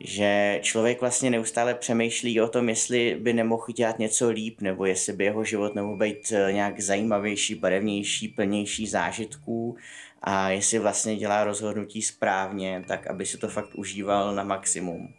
Že 0.00 0.58
člověk 0.62 1.00
vlastně 1.00 1.30
neustále 1.30 1.74
přemýšlí 1.74 2.40
o 2.40 2.48
tom, 2.48 2.68
jestli 2.68 3.18
by 3.20 3.32
nemohl 3.32 3.66
dělat 3.76 3.98
něco 3.98 4.30
líp, 4.30 4.60
nebo 4.60 4.84
jestli 4.84 5.12
by 5.12 5.24
jeho 5.24 5.44
život 5.44 5.74
nemohl 5.74 5.96
být 5.96 6.32
eh, 6.32 6.52
nějak 6.52 6.80
zajímavější, 6.80 7.54
barevnější, 7.54 8.28
plnější 8.28 8.86
zážitků 8.86 9.76
a 10.22 10.50
jestli 10.50 10.78
vlastně 10.78 11.16
dělá 11.16 11.44
rozhodnutí 11.44 12.02
správně, 12.02 12.84
tak 12.88 13.06
aby 13.06 13.26
si 13.26 13.38
to 13.38 13.48
fakt 13.48 13.74
užíval 13.74 14.34
na 14.34 14.44
maximum. 14.44 15.14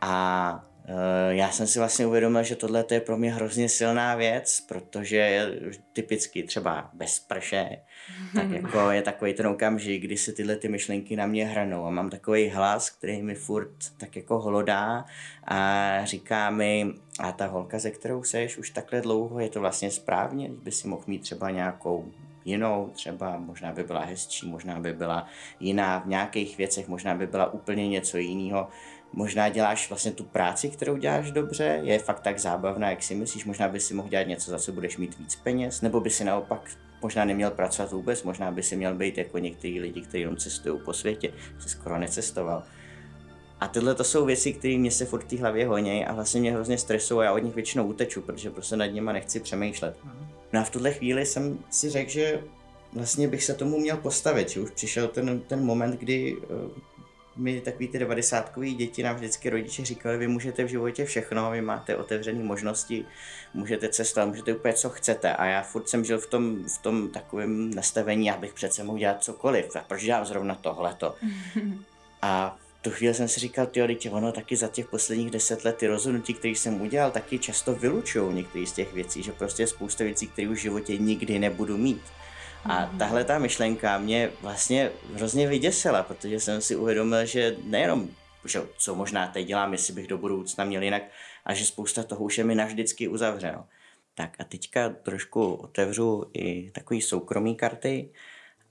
A 0.00 0.64
já 1.28 1.50
jsem 1.50 1.66
si 1.66 1.78
vlastně 1.78 2.06
uvědomil, 2.06 2.42
že 2.42 2.56
tohle 2.56 2.84
je 2.90 3.00
pro 3.00 3.16
mě 3.16 3.32
hrozně 3.32 3.68
silná 3.68 4.14
věc, 4.14 4.60
protože 4.60 5.16
je 5.16 5.50
typicky 5.92 6.42
třeba 6.42 6.90
bez 6.92 7.18
prše, 7.18 7.76
tak 8.34 8.50
jako 8.62 8.90
je 8.90 9.02
takový 9.02 9.34
ten 9.34 9.46
okamžik, 9.46 10.02
kdy 10.02 10.16
se 10.16 10.32
tyhle 10.32 10.56
ty 10.56 10.68
myšlenky 10.68 11.16
na 11.16 11.26
mě 11.26 11.46
hranou 11.46 11.86
a 11.86 11.90
mám 11.90 12.10
takový 12.10 12.48
hlas, 12.48 12.90
který 12.90 13.22
mi 13.22 13.34
furt 13.34 13.74
tak 13.96 14.16
jako 14.16 14.38
holodá 14.38 15.04
a 15.44 16.00
říká 16.04 16.50
mi, 16.50 16.92
a 17.18 17.32
ta 17.32 17.46
holka, 17.46 17.78
ze 17.78 17.90
kterou 17.90 18.22
seš 18.22 18.58
už 18.58 18.70
takhle 18.70 19.00
dlouho, 19.00 19.40
je 19.40 19.48
to 19.48 19.60
vlastně 19.60 19.90
správně, 19.90 20.50
by 20.62 20.72
si 20.72 20.88
mohl 20.88 21.04
mít 21.06 21.22
třeba 21.22 21.50
nějakou 21.50 22.12
jinou, 22.46 22.90
třeba 22.94 23.38
možná 23.38 23.72
by 23.72 23.82
byla 23.82 24.04
hezčí, 24.04 24.48
možná 24.48 24.80
by 24.80 24.92
byla 24.92 25.26
jiná 25.60 25.98
v 25.98 26.06
nějakých 26.06 26.58
věcech, 26.58 26.88
možná 26.88 27.14
by 27.14 27.26
byla 27.26 27.52
úplně 27.52 27.88
něco 27.88 28.18
jiného. 28.18 28.68
Možná 29.12 29.48
děláš 29.48 29.88
vlastně 29.88 30.12
tu 30.12 30.24
práci, 30.24 30.68
kterou 30.68 30.96
děláš 30.96 31.30
dobře, 31.30 31.80
je 31.82 31.98
fakt 31.98 32.20
tak 32.20 32.38
zábavná, 32.38 32.90
jak 32.90 33.02
si 33.02 33.14
myslíš, 33.14 33.44
možná 33.44 33.68
by 33.68 33.80
si 33.80 33.94
mohl 33.94 34.08
dělat 34.08 34.26
něco, 34.26 34.50
za 34.50 34.58
co 34.58 34.72
budeš 34.72 34.96
mít 34.96 35.18
víc 35.18 35.36
peněz, 35.36 35.82
nebo 35.82 36.00
by 36.00 36.10
si 36.10 36.24
naopak 36.24 36.70
možná 37.02 37.24
neměl 37.24 37.50
pracovat 37.50 37.92
vůbec, 37.92 38.22
možná 38.22 38.50
by 38.50 38.62
si 38.62 38.76
měl 38.76 38.94
být 38.94 39.18
jako 39.18 39.38
některý 39.38 39.80
lidi, 39.80 40.00
kteří 40.00 40.20
jenom 40.20 40.36
cestují 40.36 40.80
po 40.84 40.92
světě, 40.92 41.32
se 41.58 41.68
skoro 41.68 41.98
necestoval. 41.98 42.62
A 43.60 43.68
tyhle 43.68 43.94
to 43.94 44.04
jsou 44.04 44.24
věci, 44.24 44.52
které 44.52 44.78
mě 44.78 44.90
se 44.90 45.04
furt 45.04 45.24
v 45.24 45.28
té 45.28 45.36
hlavě 45.36 45.66
honějí 45.66 46.04
a 46.04 46.12
vlastně 46.12 46.40
mě 46.40 46.52
hrozně 46.52 46.78
stresují 46.78 47.20
a 47.20 47.24
já 47.24 47.32
od 47.32 47.38
nich 47.38 47.54
většinou 47.54 47.86
uteču, 47.86 48.22
protože 48.22 48.50
prostě 48.50 48.76
nad 48.76 48.86
nima 48.86 49.12
nechci 49.12 49.40
přemýšlet. 49.40 49.96
No 50.52 50.60
a 50.60 50.64
v 50.64 50.70
tuhle 50.70 50.92
chvíli 50.92 51.26
jsem 51.26 51.58
si 51.70 51.90
řekl, 51.90 52.10
že 52.10 52.40
vlastně 52.92 53.28
bych 53.28 53.44
se 53.44 53.54
tomu 53.54 53.78
měl 53.78 53.96
postavit, 53.96 54.50
že 54.50 54.60
už 54.60 54.70
přišel 54.70 55.08
ten, 55.08 55.40
ten 55.40 55.64
moment, 55.64 56.00
kdy 56.00 56.36
mi 57.36 57.60
takový 57.60 57.88
ty 57.88 57.98
devadesátkový 57.98 58.74
děti 58.74 59.02
nám 59.02 59.16
vždycky 59.16 59.50
rodiče 59.50 59.84
říkali, 59.84 60.18
vy 60.18 60.28
můžete 60.28 60.64
v 60.64 60.68
životě 60.68 61.04
všechno, 61.04 61.50
vy 61.50 61.60
máte 61.60 61.96
otevřené 61.96 62.44
možnosti, 62.44 63.04
můžete 63.54 63.88
cestovat, 63.88 64.28
můžete 64.28 64.54
úplně 64.54 64.74
co 64.74 64.90
chcete 64.90 65.32
a 65.32 65.44
já 65.44 65.62
furt 65.62 65.88
jsem 65.88 66.04
žil 66.04 66.18
v 66.18 66.26
tom, 66.26 66.64
v 66.64 66.78
tom 66.78 67.08
takovém 67.08 67.74
nastavení, 67.74 68.30
abych 68.30 68.54
přece 68.54 68.84
mohl 68.84 68.98
dělat 68.98 69.24
cokoliv 69.24 69.76
a 69.76 69.80
proč 69.80 70.02
dělám 70.02 70.26
zrovna 70.26 70.54
tohleto. 70.54 71.14
a 72.22 72.56
tu 72.82 72.90
chvíli 72.90 73.14
jsem 73.14 73.28
si 73.28 73.40
říkal, 73.40 73.66
ty 73.66 73.86
dítě, 73.86 74.10
ono 74.10 74.32
taky 74.32 74.56
za 74.56 74.68
těch 74.68 74.86
posledních 74.86 75.30
deset 75.30 75.64
let 75.64 75.76
ty 75.76 75.86
rozhodnutí, 75.86 76.34
které 76.34 76.52
jsem 76.52 76.80
udělal, 76.80 77.10
taky 77.10 77.38
často 77.38 77.74
vylučují 77.74 78.34
některé 78.34 78.66
z 78.66 78.72
těch 78.72 78.92
věcí, 78.92 79.22
že 79.22 79.32
prostě 79.32 79.62
je 79.62 79.66
spousta 79.66 80.04
věcí, 80.04 80.26
které 80.26 80.48
už 80.48 80.58
v 80.58 80.62
životě 80.62 80.96
nikdy 80.96 81.38
nebudu 81.38 81.76
mít. 81.76 82.02
A 82.68 82.90
tahle 82.98 83.24
ta 83.24 83.38
myšlenka 83.38 83.98
mě 83.98 84.30
vlastně 84.42 84.90
hrozně 85.14 85.48
vyděsila, 85.48 86.02
protože 86.02 86.40
jsem 86.40 86.60
si 86.60 86.76
uvědomil, 86.76 87.26
že 87.26 87.56
nejenom, 87.64 88.08
že 88.44 88.62
co 88.78 88.94
možná 88.94 89.26
teď 89.26 89.46
dělám, 89.46 89.72
jestli 89.72 89.94
bych 89.94 90.06
do 90.06 90.18
budoucna 90.18 90.64
měl 90.64 90.82
jinak, 90.82 91.02
a 91.44 91.54
že 91.54 91.66
spousta 91.66 92.02
toho 92.02 92.24
už 92.24 92.38
je 92.38 92.44
mi 92.44 92.54
navždycky 92.54 93.08
uzavřeno. 93.08 93.66
Tak 94.14 94.36
a 94.38 94.44
teďka 94.44 94.88
trošku 94.88 95.54
otevřu 95.54 96.24
i 96.32 96.70
takový 96.70 97.02
soukromý 97.02 97.56
karty 97.56 98.10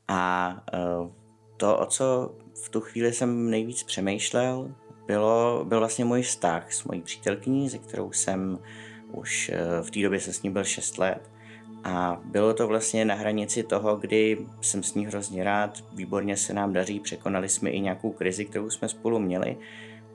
a 0.07 0.51
uh, 0.73 1.11
to, 1.57 1.77
o 1.77 1.85
co 1.85 2.35
v 2.65 2.69
tu 2.69 2.81
chvíli 2.81 3.13
jsem 3.13 3.49
nejvíc 3.49 3.83
přemýšlel, 3.83 4.75
bylo, 5.07 5.65
byl 5.65 5.79
vlastně 5.79 6.05
můj 6.05 6.21
vztah 6.21 6.73
s 6.73 6.83
mojí 6.83 7.01
přítelkyní, 7.01 7.69
se 7.69 7.77
kterou 7.77 8.11
jsem 8.11 8.59
už 9.11 9.51
eh, 9.53 9.81
v 9.81 9.91
té 9.91 10.01
době 10.01 10.19
se 10.19 10.33
s 10.33 10.41
ní 10.41 10.49
byl 10.49 10.63
6 10.63 10.97
let. 10.97 11.31
A 11.85 12.21
bylo 12.25 12.53
to 12.53 12.67
vlastně 12.67 13.05
na 13.05 13.15
hranici 13.15 13.63
toho, 13.63 13.95
kdy 13.95 14.37
jsem 14.61 14.83
s 14.83 14.93
ní 14.93 15.05
hrozně 15.05 15.43
rád, 15.43 15.83
výborně 15.93 16.37
se 16.37 16.53
nám 16.53 16.73
daří, 16.73 16.99
překonali 16.99 17.49
jsme 17.49 17.69
i 17.69 17.79
nějakou 17.79 18.11
krizi, 18.11 18.45
kterou 18.45 18.69
jsme 18.69 18.89
spolu 18.89 19.19
měli. 19.19 19.57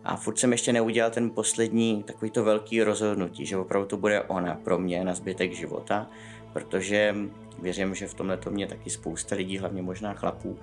A 0.05 0.17
furt 0.17 0.39
jsem 0.39 0.53
ještě 0.53 0.73
neudělal 0.73 1.11
ten 1.11 1.31
poslední 1.31 2.03
takový 2.03 2.31
to 2.31 2.45
velký 2.45 2.83
rozhodnutí, 2.83 3.47
že 3.47 3.57
opravdu 3.57 3.89
to 3.89 3.97
bude 3.97 4.23
ona 4.23 4.55
pro 4.55 4.79
mě 4.79 5.05
na 5.05 5.15
zbytek 5.15 5.53
života, 5.53 6.11
protože 6.53 7.15
věřím, 7.63 7.95
že 7.95 8.07
v 8.07 8.15
tomhle 8.15 8.37
to 8.37 8.51
mě 8.51 8.67
taky 8.67 8.91
spousta 8.91 9.37
lidí, 9.37 9.59
hlavně 9.59 9.83
možná 9.83 10.15
chlapů, 10.15 10.59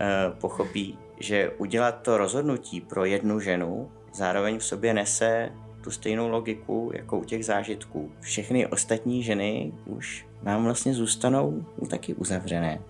eh, 0.00 0.06
pochopí, 0.40 0.98
že 1.20 1.50
udělat 1.58 2.02
to 2.02 2.18
rozhodnutí 2.18 2.80
pro 2.80 3.04
jednu 3.04 3.40
ženu 3.40 3.90
zároveň 4.14 4.58
v 4.58 4.64
sobě 4.64 4.94
nese 4.94 5.52
tu 5.82 5.90
stejnou 5.90 6.28
logiku 6.28 6.90
jako 6.94 7.18
u 7.18 7.24
těch 7.24 7.44
zážitků. 7.44 8.12
Všechny 8.20 8.66
ostatní 8.66 9.22
ženy 9.22 9.72
už 9.86 10.26
vám 10.42 10.64
vlastně 10.64 10.94
zůstanou 10.94 11.64
taky 11.90 12.14
uzavřené. 12.14 12.80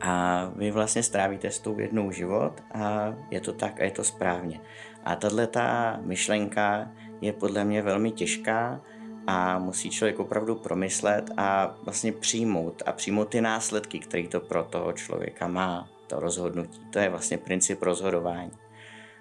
A 0.00 0.44
vy 0.56 0.70
vlastně 0.70 1.02
strávíte 1.02 1.50
s 1.50 1.58
tou 1.58 1.78
jednou 1.78 2.10
život 2.10 2.52
a 2.74 3.14
je 3.30 3.40
to 3.40 3.52
tak 3.52 3.80
a 3.80 3.84
je 3.84 3.90
to 3.90 4.04
správně. 4.04 4.60
A 5.04 5.16
tahle 5.16 5.46
ta 5.46 5.98
myšlenka 6.02 6.90
je 7.20 7.32
podle 7.32 7.64
mě 7.64 7.82
velmi 7.82 8.10
těžká 8.10 8.80
a 9.26 9.58
musí 9.58 9.90
člověk 9.90 10.18
opravdu 10.18 10.54
promyslet 10.54 11.30
a 11.36 11.76
vlastně 11.84 12.12
přijmout 12.12 12.82
a 12.86 12.92
přijmout 12.92 13.28
ty 13.28 13.40
následky, 13.40 13.98
které 13.98 14.28
to 14.28 14.40
pro 14.40 14.64
toho 14.64 14.92
člověka 14.92 15.48
má, 15.48 15.88
to 16.06 16.20
rozhodnutí. 16.20 16.80
To 16.90 16.98
je 16.98 17.08
vlastně 17.08 17.38
princip 17.38 17.82
rozhodování. 17.82 18.50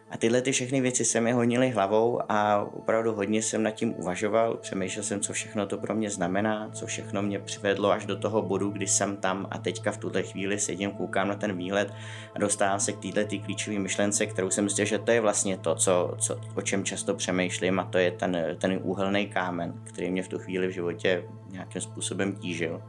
A 0.10 0.18
tyhle 0.18 0.42
ty 0.42 0.52
všechny 0.52 0.82
věci 0.82 1.06
se 1.06 1.22
mi 1.22 1.32
honily 1.32 1.70
hlavou 1.70 2.22
a 2.30 2.68
opravdu 2.74 3.14
hodně 3.14 3.42
jsem 3.42 3.64
nad 3.64 3.72
tím 3.72 3.94
uvažoval, 3.98 4.58
přemýšlel 4.58 5.04
jsem, 5.04 5.20
co 5.20 5.34
všechno 5.34 5.68
to 5.68 5.78
pro 5.78 5.96
mě 5.96 6.10
znamená, 6.10 6.70
co 6.74 6.86
všechno 6.86 7.22
mě 7.22 7.40
přivedlo 7.40 7.92
až 7.92 8.06
do 8.06 8.18
toho 8.18 8.42
bodu, 8.42 8.70
kdy 8.70 8.88
jsem 8.88 9.18
tam 9.18 9.48
a 9.52 9.58
teďka 9.58 9.92
v 9.92 9.98
tuhle 9.98 10.24
chvíli 10.24 10.60
sedím, 10.60 10.92
koukám 10.92 11.28
na 11.28 11.36
ten 11.36 11.58
výhled 11.58 11.94
a 12.36 12.40
dostávám 12.40 12.80
se 12.80 12.94
k 12.94 13.00
této 13.00 13.28
tý 13.28 13.40
klíčové 13.40 13.80
myšlence, 13.80 14.26
kterou 14.26 14.50
jsem 14.50 14.64
myslel, 14.64 14.86
že 14.86 15.00
to 15.00 15.12
je 15.12 15.22
vlastně 15.22 15.58
to, 15.58 15.76
co, 15.76 16.16
co, 16.20 16.42
o 16.56 16.62
čem 16.62 16.84
často 16.84 17.14
přemýšlím 17.14 17.80
a 17.80 17.84
to 17.84 17.98
je 17.98 18.12
ten, 18.12 18.38
ten 18.58 18.80
úhelný 18.84 19.28
kámen, 19.28 19.74
který 19.84 20.12
mě 20.12 20.24
v 20.24 20.28
tu 20.28 20.40
chvíli 20.40 20.68
v 20.68 20.72
životě 20.72 21.24
nějakým 21.52 21.82
způsobem 21.82 22.36
tížil. 22.36 22.82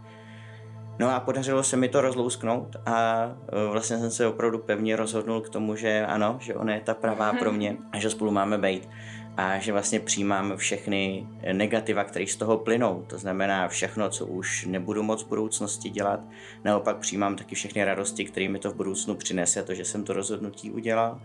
No 0.98 1.10
a 1.14 1.20
podařilo 1.20 1.62
se 1.62 1.76
mi 1.76 1.88
to 1.88 2.00
rozlousknout 2.00 2.76
a 2.86 3.24
e, 3.52 3.70
vlastně 3.70 3.98
jsem 3.98 4.10
se 4.10 4.26
opravdu 4.26 4.58
pevně 4.58 4.96
rozhodnul 4.96 5.40
k 5.40 5.48
tomu, 5.48 5.76
že 5.76 6.06
ano, 6.06 6.38
že 6.40 6.54
ona 6.54 6.74
je 6.74 6.80
ta 6.80 6.94
pravá 6.94 7.32
pro 7.32 7.52
mě 7.52 7.76
a 7.92 7.98
že 7.98 8.10
spolu 8.10 8.30
máme 8.30 8.58
být 8.58 8.88
a 9.36 9.58
že 9.58 9.72
vlastně 9.72 10.00
přijímám 10.00 10.56
všechny 10.56 11.26
negativa, 11.52 12.04
které 12.04 12.26
z 12.26 12.36
toho 12.36 12.58
plynou. 12.58 13.04
To 13.06 13.18
znamená 13.18 13.68
všechno, 13.68 14.10
co 14.10 14.26
už 14.26 14.66
nebudu 14.66 15.02
moc 15.02 15.24
v 15.24 15.28
budoucnosti 15.28 15.90
dělat. 15.90 16.20
Naopak 16.64 16.96
přijímám 16.96 17.36
taky 17.36 17.54
všechny 17.54 17.84
radosti, 17.84 18.24
které 18.24 18.48
mi 18.48 18.58
to 18.58 18.70
v 18.70 18.74
budoucnu 18.74 19.14
přinese, 19.14 19.62
to, 19.62 19.74
že 19.74 19.84
jsem 19.84 20.04
to 20.04 20.12
rozhodnutí 20.12 20.70
udělal. 20.70 21.20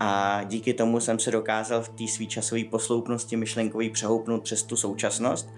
A 0.00 0.40
díky 0.44 0.74
tomu 0.74 1.00
jsem 1.00 1.18
se 1.18 1.30
dokázal 1.30 1.82
v 1.82 1.88
té 1.88 2.08
svý 2.08 2.26
časové 2.26 2.64
posloupnosti 2.64 3.36
myšlenkový 3.36 3.90
přehoupnout 3.90 4.42
přes 4.42 4.62
tu 4.62 4.76
současnost 4.76 5.50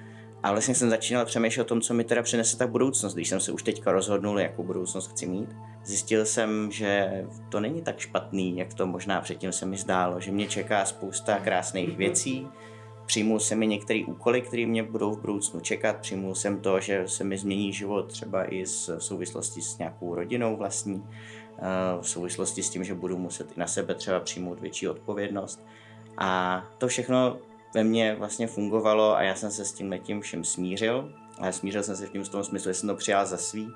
a 0.45 0.51
vlastně 0.51 0.75
jsem 0.75 0.91
začínal 0.91 1.25
přemýšlet 1.25 1.63
o 1.63 1.67
tom, 1.67 1.81
co 1.81 1.95
mi 1.95 2.05
teda 2.05 2.23
přinese 2.23 2.57
ta 2.57 2.67
budoucnost, 2.67 3.15
když 3.15 3.29
jsem 3.29 3.41
se 3.41 3.53
už 3.53 3.63
teďka 3.63 3.93
rozhodnul, 3.93 4.39
jakou 4.39 4.63
budoucnost 4.63 5.11
chci 5.11 5.27
mít. 5.27 5.49
Zjistil 5.85 6.27
jsem, 6.27 6.71
že 6.71 7.25
to 7.49 7.61
není 7.61 7.83
tak 7.83 7.99
špatný, 7.99 8.59
jak 8.59 8.75
to 8.75 8.87
možná 8.87 9.21
předtím 9.21 9.53
se 9.53 9.67
mi 9.67 9.77
zdálo, 9.77 10.21
že 10.21 10.33
mě 10.33 10.47
čeká 10.47 10.85
spousta 10.85 11.39
krásných 11.39 11.97
věcí, 11.97 12.47
Přijmul 13.07 13.41
jsem 13.41 13.59
mi 13.59 13.67
některé 13.67 14.05
úkoly, 14.07 14.43
které 14.43 14.67
mě 14.67 14.83
budou 14.83 15.13
v 15.13 15.21
budoucnu 15.21 15.61
čekat. 15.61 15.97
Přijmul 15.97 16.35
jsem 16.35 16.61
to, 16.61 16.81
že 16.81 17.09
se 17.09 17.25
mi 17.25 17.39
změní 17.39 17.73
život 17.73 18.13
třeba 18.13 18.45
i 18.45 18.65
v 18.65 18.69
souvislosti 18.99 19.63
s 19.63 19.79
nějakou 19.79 20.15
rodinou 20.15 20.57
vlastní, 20.57 21.07
eh, 21.59 21.63
v 22.01 22.09
souvislosti 22.09 22.63
s 22.63 22.71
tím, 22.71 22.85
že 22.85 22.95
budu 22.95 23.19
muset 23.19 23.57
i 23.57 23.61
na 23.61 23.67
sebe 23.67 23.95
třeba 23.95 24.21
přijmout 24.21 24.61
větší 24.61 24.89
odpovědnost. 24.89 25.67
A 26.19 26.63
to 26.79 26.89
všechno 26.89 27.37
ve 27.75 27.85
mně 27.85 28.15
vlastně 28.19 28.47
fungovalo 28.47 29.17
a 29.17 29.23
já 29.23 29.35
jsem 29.35 29.51
se 29.51 29.65
s 29.65 29.73
tím 29.73 29.91
letím 29.91 30.21
všem 30.21 30.45
smířil. 30.45 31.13
Ale 31.39 31.53
smířil 31.53 31.83
jsem 31.83 31.97
se 31.97 32.07
v 32.07 32.11
tím 32.11 32.25
v 32.25 32.29
tom 32.29 32.45
smyslu, 32.45 32.71
že 32.71 32.75
jsem 32.75 32.89
to 32.89 32.95
přijal 32.95 33.27
za 33.27 33.37
svý. 33.37 33.73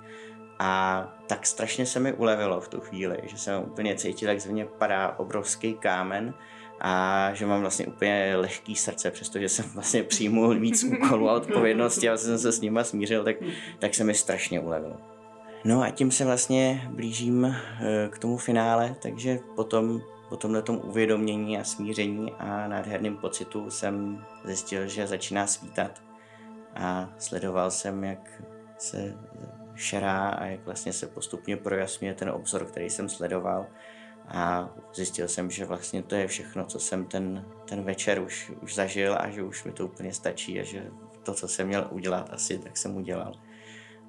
A 0.59 1.03
tak 1.27 1.47
strašně 1.47 1.87
se 1.87 2.01
mi 2.01 2.13
ulevilo 2.13 2.61
v 2.61 2.69
tu 2.69 2.81
chvíli, 2.81 3.19
že 3.23 3.39
jsem 3.39 3.63
úplně 3.63 3.97
cítil, 3.97 4.29
jak 4.29 4.41
ze 4.41 4.53
mě 4.53 4.65
padá 4.65 5.15
obrovský 5.19 5.75
kámen 5.75 6.35
a 6.81 7.31
že 7.35 7.47
mám 7.47 7.61
vlastně 7.61 7.87
úplně 7.87 8.37
lehký 8.37 8.77
srdce, 8.77 9.11
přestože 9.11 9.49
jsem 9.49 9.65
vlastně 9.75 10.03
přijmul 10.03 10.55
víc 10.55 10.85
úkolů 10.85 11.31
a 11.31 11.35
odpovědnosti 11.35 12.09
a 12.09 12.11
vlastně 12.11 12.29
jsem 12.29 12.39
se 12.39 12.53
s 12.53 12.61
nima 12.61 12.85
smířil, 12.85 13.25
tak, 13.25 13.37
tak 13.79 13.95
se 13.95 14.05
mi 14.05 14.15
strašně 14.15 14.61
ulevilo. 14.61 14.97
No 15.65 15.83
a 15.83 15.91
tím 15.91 16.11
se 16.11 16.25
vlastně 16.25 16.89
blížím 16.91 17.45
eh, 17.45 18.09
k 18.11 18.19
tomu 18.19 18.37
finále, 18.37 18.97
takže 19.03 19.39
potom 19.57 20.01
po 20.29 20.37
tomhle 20.37 20.63
uvědomění 20.63 21.59
a 21.59 21.65
smíření 21.65 22.33
a 22.33 22.69
nádherným 22.69 23.17
pocitu 23.17 23.71
jsem 23.71 24.25
zjistil, 24.45 24.89
že 24.89 25.07
začíná 25.07 25.47
svítat 25.47 26.03
a 26.75 27.09
sledoval 27.19 27.71
jsem, 27.71 28.05
jak 28.05 28.43
se 28.79 29.15
šerá 29.75 30.29
a 30.29 30.45
jak 30.45 30.65
vlastně 30.65 30.93
se 30.93 31.07
postupně 31.07 31.57
projasňuje 31.57 32.15
ten 32.15 32.31
obzor, 32.31 32.65
který 32.65 32.91
jsem 32.91 33.09
sledoval 33.09 33.67
a 34.29 34.71
zjistil 34.95 35.29
jsem, 35.29 35.51
že 35.51 35.65
vlastně 35.65 36.03
to 36.03 36.15
je 36.15 36.27
všechno, 36.27 36.65
co 36.65 36.81
jsem 36.81 37.05
ten, 37.05 37.45
ten 37.69 37.83
večer 37.83 38.23
už, 38.23 38.53
už 38.63 38.75
zažil 38.75 39.17
a 39.19 39.31
že 39.31 39.43
už 39.43 39.65
mi 39.65 39.73
to 39.73 39.85
úplně 39.87 40.13
stačí 40.13 40.61
a 40.61 40.63
že 40.63 40.91
to, 41.23 41.35
co 41.35 41.49
jsem 41.49 41.67
měl 41.67 41.89
udělat 41.91 42.31
asi, 42.33 42.59
tak 42.59 42.77
jsem 42.77 42.97
udělal. 42.97 43.33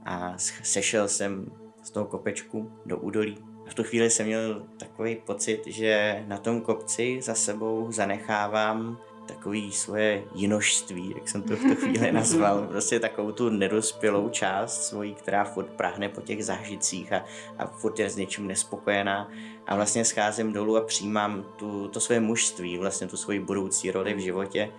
A 0.05 0.33
sešel 0.63 1.07
jsem 1.07 1.51
z 1.83 1.91
toho 1.91 2.05
kopečku 2.05 2.71
do 2.85 2.97
údolí. 2.97 3.48
V 3.69 3.73
tu 3.73 3.83
chvíli 3.83 4.09
jsem 4.09 4.25
měl 4.25 4.63
takový 4.77 5.15
pocit, 5.15 5.61
že 5.67 6.23
na 6.27 6.37
tom 6.37 6.61
kopci 6.61 7.19
za 7.21 7.33
sebou 7.33 7.91
zanechávám 7.91 8.97
takový 9.25 9.71
svoje 9.71 10.23
jinožství, 10.35 11.13
jak 11.15 11.29
jsem 11.29 11.43
to 11.43 11.55
v 11.55 11.59
tu 11.59 11.75
chvíli 11.75 12.11
nazval, 12.11 12.67
prostě 12.67 12.99
takovou 12.99 13.31
tu 13.31 13.49
nedospělou 13.49 14.29
část 14.29 14.83
svojí, 14.83 15.15
která 15.15 15.43
furt 15.43 15.67
prahne 15.67 16.09
po 16.09 16.21
těch 16.21 16.45
zážitcích 16.45 17.13
a, 17.13 17.25
a 17.57 17.67
furt 17.67 17.99
je 17.99 18.09
s 18.09 18.15
něčím 18.15 18.47
nespokojená. 18.47 19.31
A 19.67 19.75
vlastně 19.75 20.05
scházím 20.05 20.53
dolů 20.53 20.77
a 20.77 20.81
přijímám 20.81 21.45
tu, 21.55 21.87
to 21.87 21.99
svoje 21.99 22.19
mužství, 22.19 22.77
vlastně 22.77 23.07
tu 23.07 23.17
svoji 23.17 23.39
budoucí 23.39 23.91
roli 23.91 24.13
v 24.13 24.19
životě. 24.19 24.69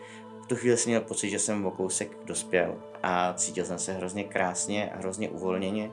V 0.43 0.47
tu 0.47 0.57
chvíli 0.57 0.77
jsem 0.77 0.91
měl 0.91 1.01
pocit, 1.01 1.31
že 1.31 1.39
jsem 1.39 1.67
o 1.67 1.71
kousek 1.71 2.17
dospěl 2.25 2.75
a 3.03 3.33
cítil 3.33 3.65
jsem 3.65 3.79
se 3.79 3.93
hrozně 3.93 4.25
krásně 4.25 4.91
a 4.91 4.99
hrozně 4.99 5.29
uvolněně. 5.29 5.91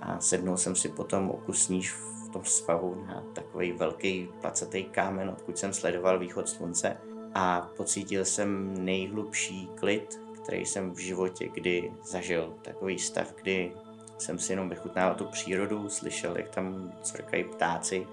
A 0.00 0.20
sednul 0.20 0.56
jsem 0.56 0.76
si 0.76 0.88
potom 0.88 1.30
o 1.30 1.36
kus 1.36 1.68
níž 1.68 1.92
v 1.92 2.13
tom 2.34 2.44
svahu 2.44 3.04
na 3.06 3.24
takový 3.32 3.72
velký 3.72 4.28
placatý 4.40 4.84
kámen, 4.84 5.28
odkud 5.28 5.58
jsem 5.58 5.72
sledoval 5.72 6.18
východ 6.18 6.48
slunce 6.48 6.96
a 7.34 7.70
pocítil 7.76 8.24
jsem 8.24 8.74
nejhlubší 8.84 9.68
klid, 9.74 10.20
který 10.42 10.66
jsem 10.66 10.90
v 10.90 10.98
životě 10.98 11.48
kdy 11.54 11.92
zažil. 12.04 12.54
Takový 12.62 12.98
stav, 12.98 13.34
kdy 13.42 13.72
jsem 14.18 14.38
si 14.38 14.52
jenom 14.52 14.68
vychutnával 14.68 15.14
tu 15.14 15.24
přírodu, 15.24 15.88
slyšel, 15.88 16.36
jak 16.36 16.48
tam 16.48 16.92
cvrkají 17.02 17.44
ptáci 17.44 18.06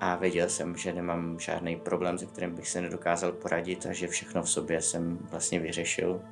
a 0.00 0.16
věděl 0.16 0.48
jsem, 0.48 0.76
že 0.76 0.92
nemám 0.92 1.38
žádný 1.38 1.76
problém, 1.76 2.18
se 2.18 2.26
kterým 2.26 2.54
bych 2.54 2.68
se 2.68 2.80
nedokázal 2.80 3.32
poradit 3.32 3.86
a 3.86 3.92
že 3.92 4.08
všechno 4.08 4.42
v 4.42 4.50
sobě 4.50 4.82
jsem 4.82 5.18
vlastně 5.30 5.60
vyřešil 5.60 6.22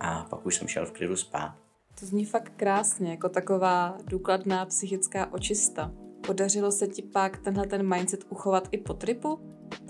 a 0.00 0.26
pak 0.30 0.46
už 0.46 0.54
jsem 0.54 0.68
šel 0.68 0.86
v 0.86 0.92
klidu 0.92 1.16
spát. 1.16 1.54
To 2.00 2.06
zní 2.06 2.24
fakt 2.24 2.52
krásně, 2.56 3.10
jako 3.10 3.28
taková 3.28 3.96
důkladná 4.04 4.66
psychická 4.66 5.32
očista. 5.32 5.92
Podařilo 6.26 6.72
se 6.72 6.86
ti 6.86 7.02
pak 7.02 7.38
tenhle 7.38 7.66
ten 7.66 7.94
mindset 7.94 8.24
uchovat 8.28 8.68
i 8.72 8.78
po 8.78 8.94
tripu? 8.94 9.40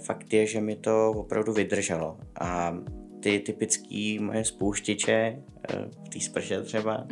Fakt 0.04 0.32
je, 0.32 0.46
že 0.46 0.60
mi 0.60 0.76
to 0.76 1.10
opravdu 1.10 1.52
vydrželo 1.52 2.18
a 2.40 2.76
ty 3.20 3.38
typický 3.38 4.18
moje 4.18 4.44
spouštěče 4.44 5.12
eh, 5.12 5.88
v 6.04 6.08
té 6.08 6.20
sprše 6.20 6.62
třeba, 6.62 7.06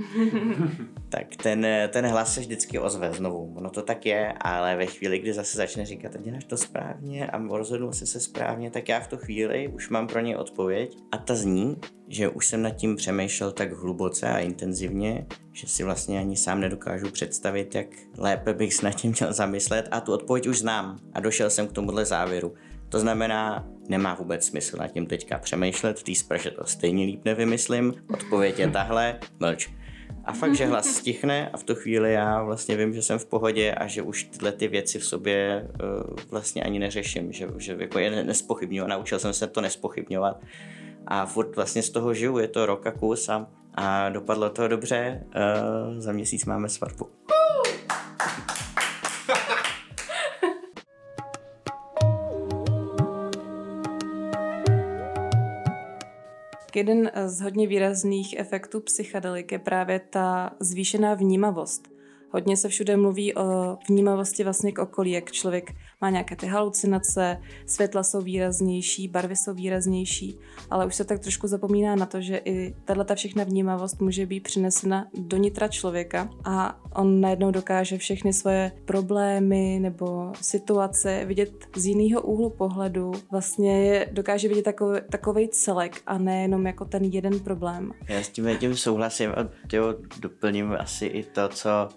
tak 1.09 1.37
ten, 1.37 1.67
ten 1.89 2.07
hlas 2.07 2.35
se 2.35 2.41
vždycky 2.41 2.79
ozve 2.79 3.13
znovu. 3.13 3.55
Ono 3.57 3.71
to 3.71 3.83
tak 3.83 4.07
je, 4.07 4.33
ale 4.41 4.77
ve 4.77 4.87
chvíli, 4.87 5.19
kdy 5.19 5.33
zase 5.33 5.57
začne 5.57 5.87
říkat, 5.87 6.17
a 6.17 6.19
děláš 6.19 6.45
to 6.45 6.57
správně 6.57 7.27
a 7.27 7.39
rozhodnul 7.39 7.93
jsi 7.93 8.07
se 8.07 8.21
správně, 8.21 8.71
tak 8.71 8.89
já 8.89 9.01
v 9.01 9.09
tu 9.09 9.17
chvíli 9.17 9.69
už 9.69 9.89
mám 9.89 10.07
pro 10.07 10.21
ně 10.21 10.37
odpověď 10.37 10.97
a 11.13 11.19
ta 11.19 11.35
zní, 11.35 11.77
že 12.09 12.29
už 12.29 12.47
jsem 12.47 12.63
nad 12.63 12.71
tím 12.71 12.97
přemýšlel 12.97 13.53
tak 13.53 13.73
hluboce 13.73 14.29
a 14.29 14.39
intenzivně, 14.39 15.27
že 15.53 15.67
si 15.67 15.85
vlastně 15.85 16.19
ani 16.19 16.37
sám 16.37 16.61
nedokážu 16.61 17.11
představit, 17.11 17.75
jak 17.75 17.87
lépe 18.19 18.55
bych 18.55 18.75
se 18.75 18.87
nad 18.87 18.93
tím 18.93 19.15
měl 19.19 19.33
zamyslet 19.33 19.89
a 19.91 20.01
tu 20.01 20.13
odpověď 20.13 20.47
už 20.47 20.59
znám 20.59 20.99
a 21.13 21.21
došel 21.21 21.51
jsem 21.51 21.69
k 21.69 21.73
tomuhle 21.73 22.05
závěru. 22.05 22.55
To 22.89 23.01
znamená, 23.01 23.67
nemá 23.89 24.15
vůbec 24.15 24.47
smysl 24.47 24.77
nad 24.77 24.89
tím 24.89 25.07
teďka 25.07 25.39
přemýšlet, 25.39 26.03
té 26.03 26.15
sprše 26.15 26.51
to 26.51 26.65
stejně 26.65 27.05
líp 27.05 27.25
nevymyslím, 27.25 27.95
odpověď 28.15 28.59
je 28.59 28.69
tahle, 28.69 29.19
mlč. 29.41 29.71
A 30.25 30.33
fakt, 30.33 30.55
že 30.55 30.67
hlas 30.67 30.87
stichne 30.87 31.51
a 31.51 31.57
v 31.57 31.63
tu 31.63 31.75
chvíli 31.75 32.13
já 32.13 32.43
vlastně 32.43 32.77
vím, 32.77 32.95
že 32.95 33.03
jsem 33.03 33.19
v 33.19 33.27
pohodě 33.27 33.73
a 33.73 33.87
že 33.87 34.03
už 34.03 34.25
tyhle 34.25 34.53
ty 34.53 34.69
věci 34.69 34.99
v 34.99 35.05
sobě 35.05 35.69
uh, 35.83 36.17
vlastně 36.31 36.63
ani 36.63 36.79
neřeším, 36.79 37.33
že, 37.33 37.49
že 37.57 37.77
jako 37.81 37.99
je 37.99 38.25
nespochybňuji, 38.25 38.89
naučil 38.89 39.19
jsem 39.19 39.33
se 39.33 39.47
to 39.47 39.61
nespochybňovat 39.61 40.41
a 41.07 41.27
furt 41.27 41.57
vlastně 41.57 41.83
z 41.83 41.91
toho 41.91 42.15
žiju, 42.15 42.39
je 42.39 42.49
to 42.49 42.67
rok 42.67 42.87
a 42.87 42.91
kus 42.91 43.29
a, 43.29 43.47
a 43.75 44.09
dopadlo 44.09 44.51
to 44.51 44.69
dobře, 44.69 45.25
uh, 45.25 46.01
za 46.01 46.13
měsíc 46.13 46.45
máme 46.45 46.69
svatbu. 46.69 47.09
Jeden 56.79 57.11
z 57.27 57.41
hodně 57.41 57.67
výrazných 57.67 58.39
efektů 58.39 58.81
psychedelik 58.81 59.53
je 59.53 59.59
právě 59.59 60.01
ta 60.11 60.51
zvýšená 60.61 61.15
vnímavost. 61.15 61.89
Hodně 62.31 62.57
se 62.57 62.69
všude 62.69 62.97
mluví 62.97 63.35
o 63.35 63.79
vnímavosti 63.89 64.45
vlastně 64.45 64.73
k 64.73 64.79
okolí, 64.79 65.11
jak 65.11 65.33
člověk 65.33 65.75
má 66.01 66.11
nějaké 66.11 66.37
ty 66.37 66.47
halucinace, 66.47 67.41
světla 67.67 68.03
jsou 68.03 68.23
výraznější, 68.23 69.09
barvy 69.09 69.37
jsou 69.37 69.55
výraznější, 69.55 70.39
ale 70.71 70.87
už 70.87 70.95
se 70.95 71.05
tak 71.05 71.19
trošku 71.19 71.47
zapomíná 71.47 71.97
na 71.97 72.07
to, 72.07 72.21
že 72.21 72.37
i 72.45 72.75
tahle 72.85 73.05
ta 73.05 73.15
všechna 73.15 73.45
vnímavost 73.45 74.01
může 74.01 74.27
být 74.27 74.41
přinesena 74.41 75.07
do 75.15 75.37
nitra 75.37 75.69
člověka 75.69 76.31
a 76.45 76.81
on 76.95 77.21
najednou 77.21 77.51
dokáže 77.51 77.99
všechny 77.99 78.33
svoje 78.33 78.73
problémy 78.85 79.79
nebo 79.83 80.33
situace 80.41 81.25
vidět 81.25 81.53
z 81.77 81.87
jiného 81.87 82.23
úhlu 82.23 82.51
pohledu. 82.51 83.13
Vlastně 83.31 83.85
je, 83.85 84.09
dokáže 84.13 84.49
vidět 84.49 84.63
takový, 84.63 85.01
takovej 85.11 85.49
celek 85.49 86.03
a 86.07 86.19
nejenom 86.19 86.67
jako 86.67 86.85
ten 86.85 87.05
jeden 87.05 87.41
problém. 87.41 87.93
Já 88.09 88.23
s 88.23 88.29
tím 88.29 88.59
tím 88.59 88.77
souhlasím 88.77 89.31
a 89.31 89.49
doplním 90.21 90.73
asi 90.79 91.07
i 91.07 91.23
to, 91.23 91.49
co 91.49 91.89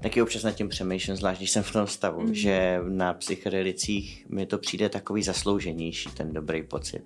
taky 0.00 0.22
občas 0.22 0.42
nad 0.42 0.52
tím 0.52 0.68
přemýšlím, 0.68 1.16
zvlášť 1.16 1.40
když 1.40 1.50
jsem 1.50 1.62
v 1.62 1.72
tom 1.72 1.86
stavu, 1.86 2.20
mm. 2.20 2.34
že 2.34 2.80
na 2.88 3.14
psychedelicích 3.14 4.26
mi 4.28 4.46
to 4.46 4.58
přijde 4.58 4.88
takový 4.88 5.22
zaslouženější, 5.22 6.08
ten 6.10 6.32
dobrý 6.32 6.62
pocit. 6.62 7.02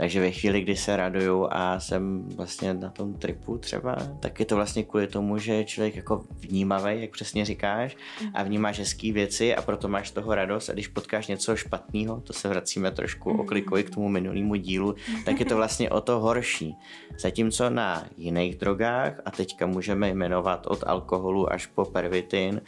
Takže 0.00 0.20
ve 0.20 0.30
chvíli, 0.30 0.60
kdy 0.60 0.76
se 0.76 0.96
raduju 0.96 1.48
a 1.50 1.80
jsem 1.80 2.28
vlastně 2.36 2.74
na 2.74 2.90
tom 2.90 3.14
tripu 3.14 3.58
třeba, 3.58 3.96
tak 4.20 4.40
je 4.40 4.46
to 4.46 4.56
vlastně 4.56 4.84
kvůli 4.84 5.06
tomu, 5.06 5.38
že 5.38 5.54
je 5.54 5.64
člověk 5.64 5.96
jako 5.96 6.24
vnímavý, 6.40 7.00
jak 7.00 7.10
přesně 7.10 7.44
říkáš, 7.44 7.96
a 8.34 8.42
vnímáš 8.42 8.78
hezký 8.78 9.12
věci 9.12 9.56
a 9.56 9.62
proto 9.62 9.88
máš 9.88 10.10
toho 10.10 10.34
radost 10.34 10.68
a 10.68 10.72
když 10.72 10.88
potkáš 10.88 11.26
něco 11.26 11.56
špatného, 11.56 12.20
to 12.20 12.32
se 12.32 12.48
vracíme 12.48 12.90
trošku 12.90 13.30
oklikovi 13.30 13.84
k 13.84 13.90
tomu 13.90 14.08
minulému 14.08 14.54
dílu, 14.54 14.94
tak 15.24 15.40
je 15.40 15.46
to 15.46 15.56
vlastně 15.56 15.90
o 15.90 16.00
to 16.00 16.20
horší. 16.20 16.76
Zatímco 17.18 17.70
na 17.70 18.04
jiných 18.16 18.56
drogách, 18.56 19.20
a 19.24 19.30
teďka 19.30 19.66
můžeme 19.66 20.08
jmenovat 20.08 20.66
od 20.66 20.84
alkoholu 20.86 21.52
až 21.52 21.66
po 21.66 21.84
pervitin, 21.84 22.60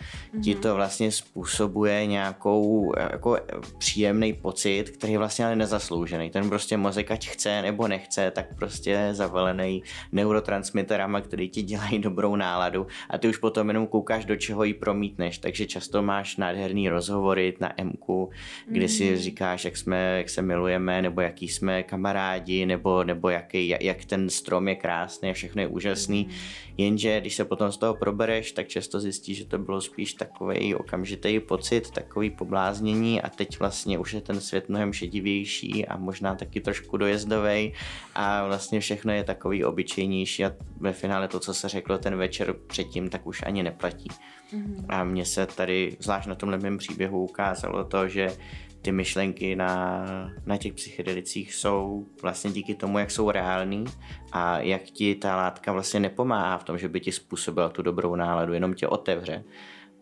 ti 0.45 0.55
to 0.55 0.75
vlastně 0.75 1.13
způsobuje 1.13 2.07
nějakou 2.07 2.93
jako 2.97 3.39
příjemný 3.79 4.33
pocit, 4.33 4.91
který 4.91 5.13
je 5.13 5.19
vlastně 5.19 5.45
ale 5.47 5.57
nezasloužený. 5.57 6.31
Ten 6.31 6.49
prostě 6.49 6.77
mozek 6.77 7.11
ať 7.23 7.29
chce 7.29 7.63
nebo 7.63 7.89
nechce, 7.89 8.31
tak 8.31 8.55
prostě 8.55 9.09
zavalený 9.13 9.83
neurotransmiterama, 10.13 11.21
který 11.21 11.49
ti 11.49 11.63
dělají 11.63 11.99
dobrou 11.99 12.37
náladu 12.37 12.87
a 13.11 13.19
ty 13.19 13.29
už 13.29 13.37
potom 13.37 13.69
jenom 13.69 13.87
koukáš, 13.87 14.25
do 14.25 14.37
čeho 14.37 14.65
ji 14.65 14.75
promítneš, 14.75 15.39
takže 15.39 15.67
často 15.67 16.03
máš 16.03 16.37
nádherný 16.37 16.89
rozhovory 16.89 17.55
na 17.61 17.73
MQ, 17.85 18.29
kdy 18.67 18.89
si 18.89 19.11
mhm. 19.11 19.17
říkáš, 19.17 19.65
jak 19.65 19.77
jsme, 19.77 20.19
jak 20.19 20.31
se 20.31 20.43
milujeme, 20.43 21.03
nebo 21.03 21.21
jaký 21.21 21.49
jsme 21.49 21.83
kamarádi, 21.83 22.67
nebo, 22.67 23.05
nebo 23.05 23.29
jaký, 23.29 23.69
jak 23.81 24.05
ten 24.05 24.31
strom 24.31 24.69
je 24.69 24.75
krásný 24.75 25.31
a 25.31 25.33
všechno 25.33 25.63
je 25.63 25.69
úžasný, 25.69 26.25
mhm. 26.25 26.35
jenže 26.79 27.21
když 27.21 27.35
se 27.35 27.45
potom 27.45 27.73
z 27.73 27.77
toho 27.77 27.95
probereš, 27.95 28.53
tak 28.53 28.69
často 28.69 29.01
zjistíš, 29.01 29.39
že 29.39 29.45
to 29.45 29.59
bylo 29.59 29.81
spíš 29.81 30.15
takový 30.15 30.75
okamžitý 30.75 31.41
pocit, 31.41 31.91
takový 31.91 32.31
pobláznění 32.31 33.23
a 33.23 33.29
teď 33.29 33.59
vlastně 33.59 33.99
už 33.99 34.13
je 34.13 34.21
ten 34.21 34.41
svět 34.41 34.69
mnohem 34.69 34.93
šedivější 34.93 35.87
a 35.87 35.97
možná 35.97 36.35
taky 36.35 36.61
trošku 36.61 36.97
dojezdový 37.03 37.73
a 38.15 38.47
vlastně 38.47 38.81
všechno 38.81 39.13
je 39.13 39.25
takový 39.25 39.65
obyčejnější 39.65 40.45
a 40.45 40.53
ve 40.81 40.93
finále 40.93 41.29
to, 41.29 41.41
co 41.41 41.55
se 41.55 41.69
řeklo 41.69 41.99
ten 41.99 42.17
večer 42.17 42.55
předtím, 42.67 43.11
tak 43.11 43.27
už 43.27 43.43
ani 43.47 43.63
neplatí. 43.63 44.09
Mm-hmm. 44.09 44.85
A 44.89 45.05
mně 45.05 45.25
se 45.25 45.47
tady, 45.47 45.97
zvlášť 46.01 46.29
na 46.29 46.35
tomhle 46.35 46.59
mém 46.59 46.79
příběhu, 46.79 47.25
ukázalo 47.25 47.85
to, 47.85 48.09
že 48.09 48.37
ty 48.83 48.93
myšlenky 48.93 49.57
na, 49.57 50.07
na 50.47 50.57
těch 50.57 50.73
psychedelicích 50.73 51.55
jsou 51.55 52.07
vlastně 52.23 52.51
díky 52.51 52.75
tomu, 52.75 52.99
jak 52.99 53.11
jsou 53.11 53.31
reální 53.31 53.85
a 54.33 54.59
jak 54.59 54.83
ti 54.83 55.15
ta 55.15 55.37
látka 55.37 55.73
vlastně 55.73 56.01
nepomáhá 56.01 56.59
v 56.59 56.65
tom, 56.65 56.79
že 56.79 56.89
by 56.89 57.01
ti 57.01 57.13
způsobila 57.13 57.69
tu 57.69 57.83
dobrou 57.83 58.17
náladu, 58.17 58.53
jenom 58.53 58.75
tě 58.75 58.89
otevře. 58.89 59.45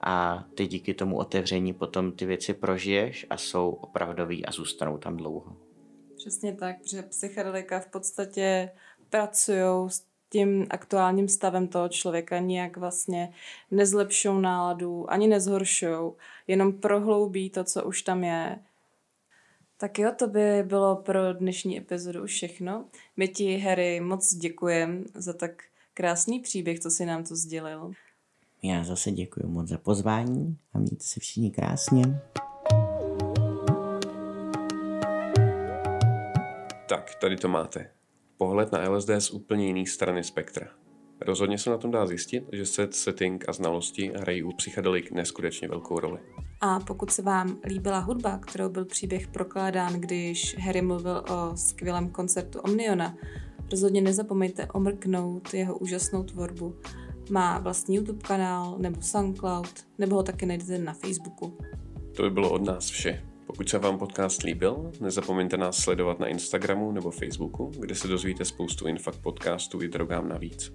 A 0.03 0.45
ty 0.55 0.67
díky 0.67 0.95
tomu 0.95 1.17
otevření 1.17 1.73
potom 1.73 2.13
ty 2.13 2.27
věci 2.27 2.55
prožiješ 2.55 3.27
a 3.31 3.37
jsou 3.37 3.71
opravdový 3.71 4.47
a 4.47 4.53
zůstanou 4.53 4.99
tam 4.99 5.17
dlouho. 5.17 5.70
Přesně 6.21 6.53
tak, 6.53 6.77
že 6.87 7.03
psychedelika 7.03 7.81
v 7.81 7.87
podstatě 7.87 8.71
pracují 9.11 9.91
s 9.91 10.05
tím 10.29 10.67
aktuálním 10.71 11.29
stavem 11.29 11.69
toho 11.69 11.89
člověka, 11.89 12.39
nijak 12.39 12.77
vlastně 12.77 13.33
nezlepšou 13.71 14.41
náladu, 14.41 15.11
ani 15.11 15.29
nezhoršou, 15.29 16.17
jenom 16.47 16.73
prohloubí 16.73 17.51
to, 17.51 17.65
co 17.65 17.85
už 17.85 18.03
tam 18.03 18.25
je. 18.25 18.59
Tak 19.77 19.99
jo, 19.99 20.13
to 20.19 20.27
by 20.27 20.63
bylo 20.63 20.97
pro 20.97 21.33
dnešní 21.33 21.79
epizodu 21.79 22.27
všechno. 22.27 22.85
My 23.17 23.29
ti, 23.29 23.59
Harry, 23.59 24.01
moc 24.01 24.35
děkujeme 24.35 25.05
za 25.15 25.33
tak 25.33 25.63
krásný 25.95 26.41
příběh, 26.41 26.81
co 26.81 26.91
si 26.91 27.07
nám 27.07 27.25
to 27.25 27.37
sdělil. 27.37 27.93
Já 28.63 28.85
zase 28.85 29.11
děkuji 29.11 29.47
moc 29.47 29.69
za 29.69 29.79
pozvání 29.79 30.57
a 30.73 30.79
mějte 30.79 31.05
se 31.05 31.21
všichni 31.21 31.51
krásně. 31.51 32.21
Tady 37.21 37.37
to 37.37 37.49
máte. 37.49 37.91
Pohled 38.37 38.73
na 38.73 38.91
LSD 38.91 39.11
z 39.19 39.31
úplně 39.31 39.67
jiný 39.67 39.87
strany 39.87 40.25
spektra. 40.25 40.67
Rozhodně 41.21 41.59
se 41.59 41.71
na 41.71 41.79
tom 41.79 41.91
dá 41.91 42.07
zjistit, 42.07 42.45
že 42.53 42.67
set, 42.67 42.95
setting 42.95 43.49
a 43.49 43.53
znalosti 43.53 44.13
hrají 44.17 44.43
u 44.43 44.53
psychedelik 44.53 45.11
neskutečně 45.11 45.69
velkou 45.69 46.01
roli. 46.01 46.21
A 46.61 46.81
pokud 46.81 47.11
se 47.11 47.23
vám 47.23 47.59
líbila 47.65 47.99
hudba, 47.99 48.39
kterou 48.39 48.69
byl 48.69 48.85
příběh 48.85 49.29
prokládán, 49.29 49.93
když 49.93 50.57
Harry 50.59 50.83
mluvil 50.83 51.25
o 51.31 51.57
skvělém 51.57 52.11
koncertu 52.11 52.61
Omniona, 52.61 53.17
rozhodně 53.71 54.01
nezapomeňte 54.01 54.67
omrknout 54.67 55.55
jeho 55.55 55.79
úžasnou 55.79 56.23
tvorbu. 56.23 56.77
Má 57.31 57.59
vlastní 57.59 57.97
YouTube 57.97 58.29
kanál 58.29 58.77
nebo 58.79 59.03
SoundCloud, 59.03 59.87
nebo 59.99 60.17
ho 60.17 60.23
taky 60.23 60.47
najdete 60.47 60.79
na 60.79 60.93
Facebooku. 60.93 61.59
To 62.17 62.23
by 62.23 62.31
bylo 62.31 62.51
od 62.51 62.65
nás 62.65 62.91
vše. 62.91 63.30
Pokud 63.51 63.69
se 63.69 63.79
vám 63.79 63.99
podcast 63.99 64.43
líbil, 64.43 64.93
nezapomeňte 65.01 65.57
nás 65.57 65.77
sledovat 65.77 66.19
na 66.19 66.27
Instagramu 66.27 66.93
nebo 66.93 67.11
Facebooku, 67.11 67.73
kde 67.79 67.95
se 67.95 68.09
dozvíte 68.09 68.45
spoustu 68.45 68.87
infakt 68.87 69.19
podcastů 69.23 69.83
i 69.83 69.89
drogám 69.89 70.29
navíc. 70.29 70.73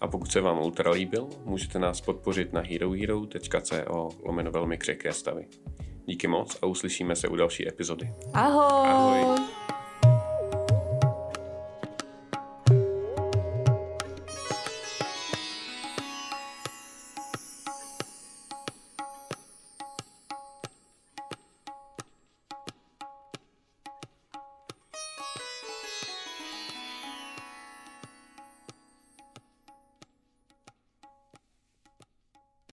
A 0.00 0.08
pokud 0.08 0.32
se 0.32 0.40
vám 0.40 0.58
ultra 0.58 0.90
líbil, 0.90 1.28
můžete 1.44 1.78
nás 1.78 2.00
podpořit 2.00 2.52
na 2.52 2.60
herohero.co 2.60 4.08
lomeno 4.24 4.50
velmi 4.50 4.78
křehké 4.78 5.12
stavy. 5.12 5.46
Díky 6.06 6.28
moc 6.28 6.58
a 6.62 6.66
uslyšíme 6.66 7.16
se 7.16 7.28
u 7.28 7.36
další 7.36 7.68
epizody. 7.68 8.10
Ahoj! 8.34 8.88
Ahoj. 8.90 9.38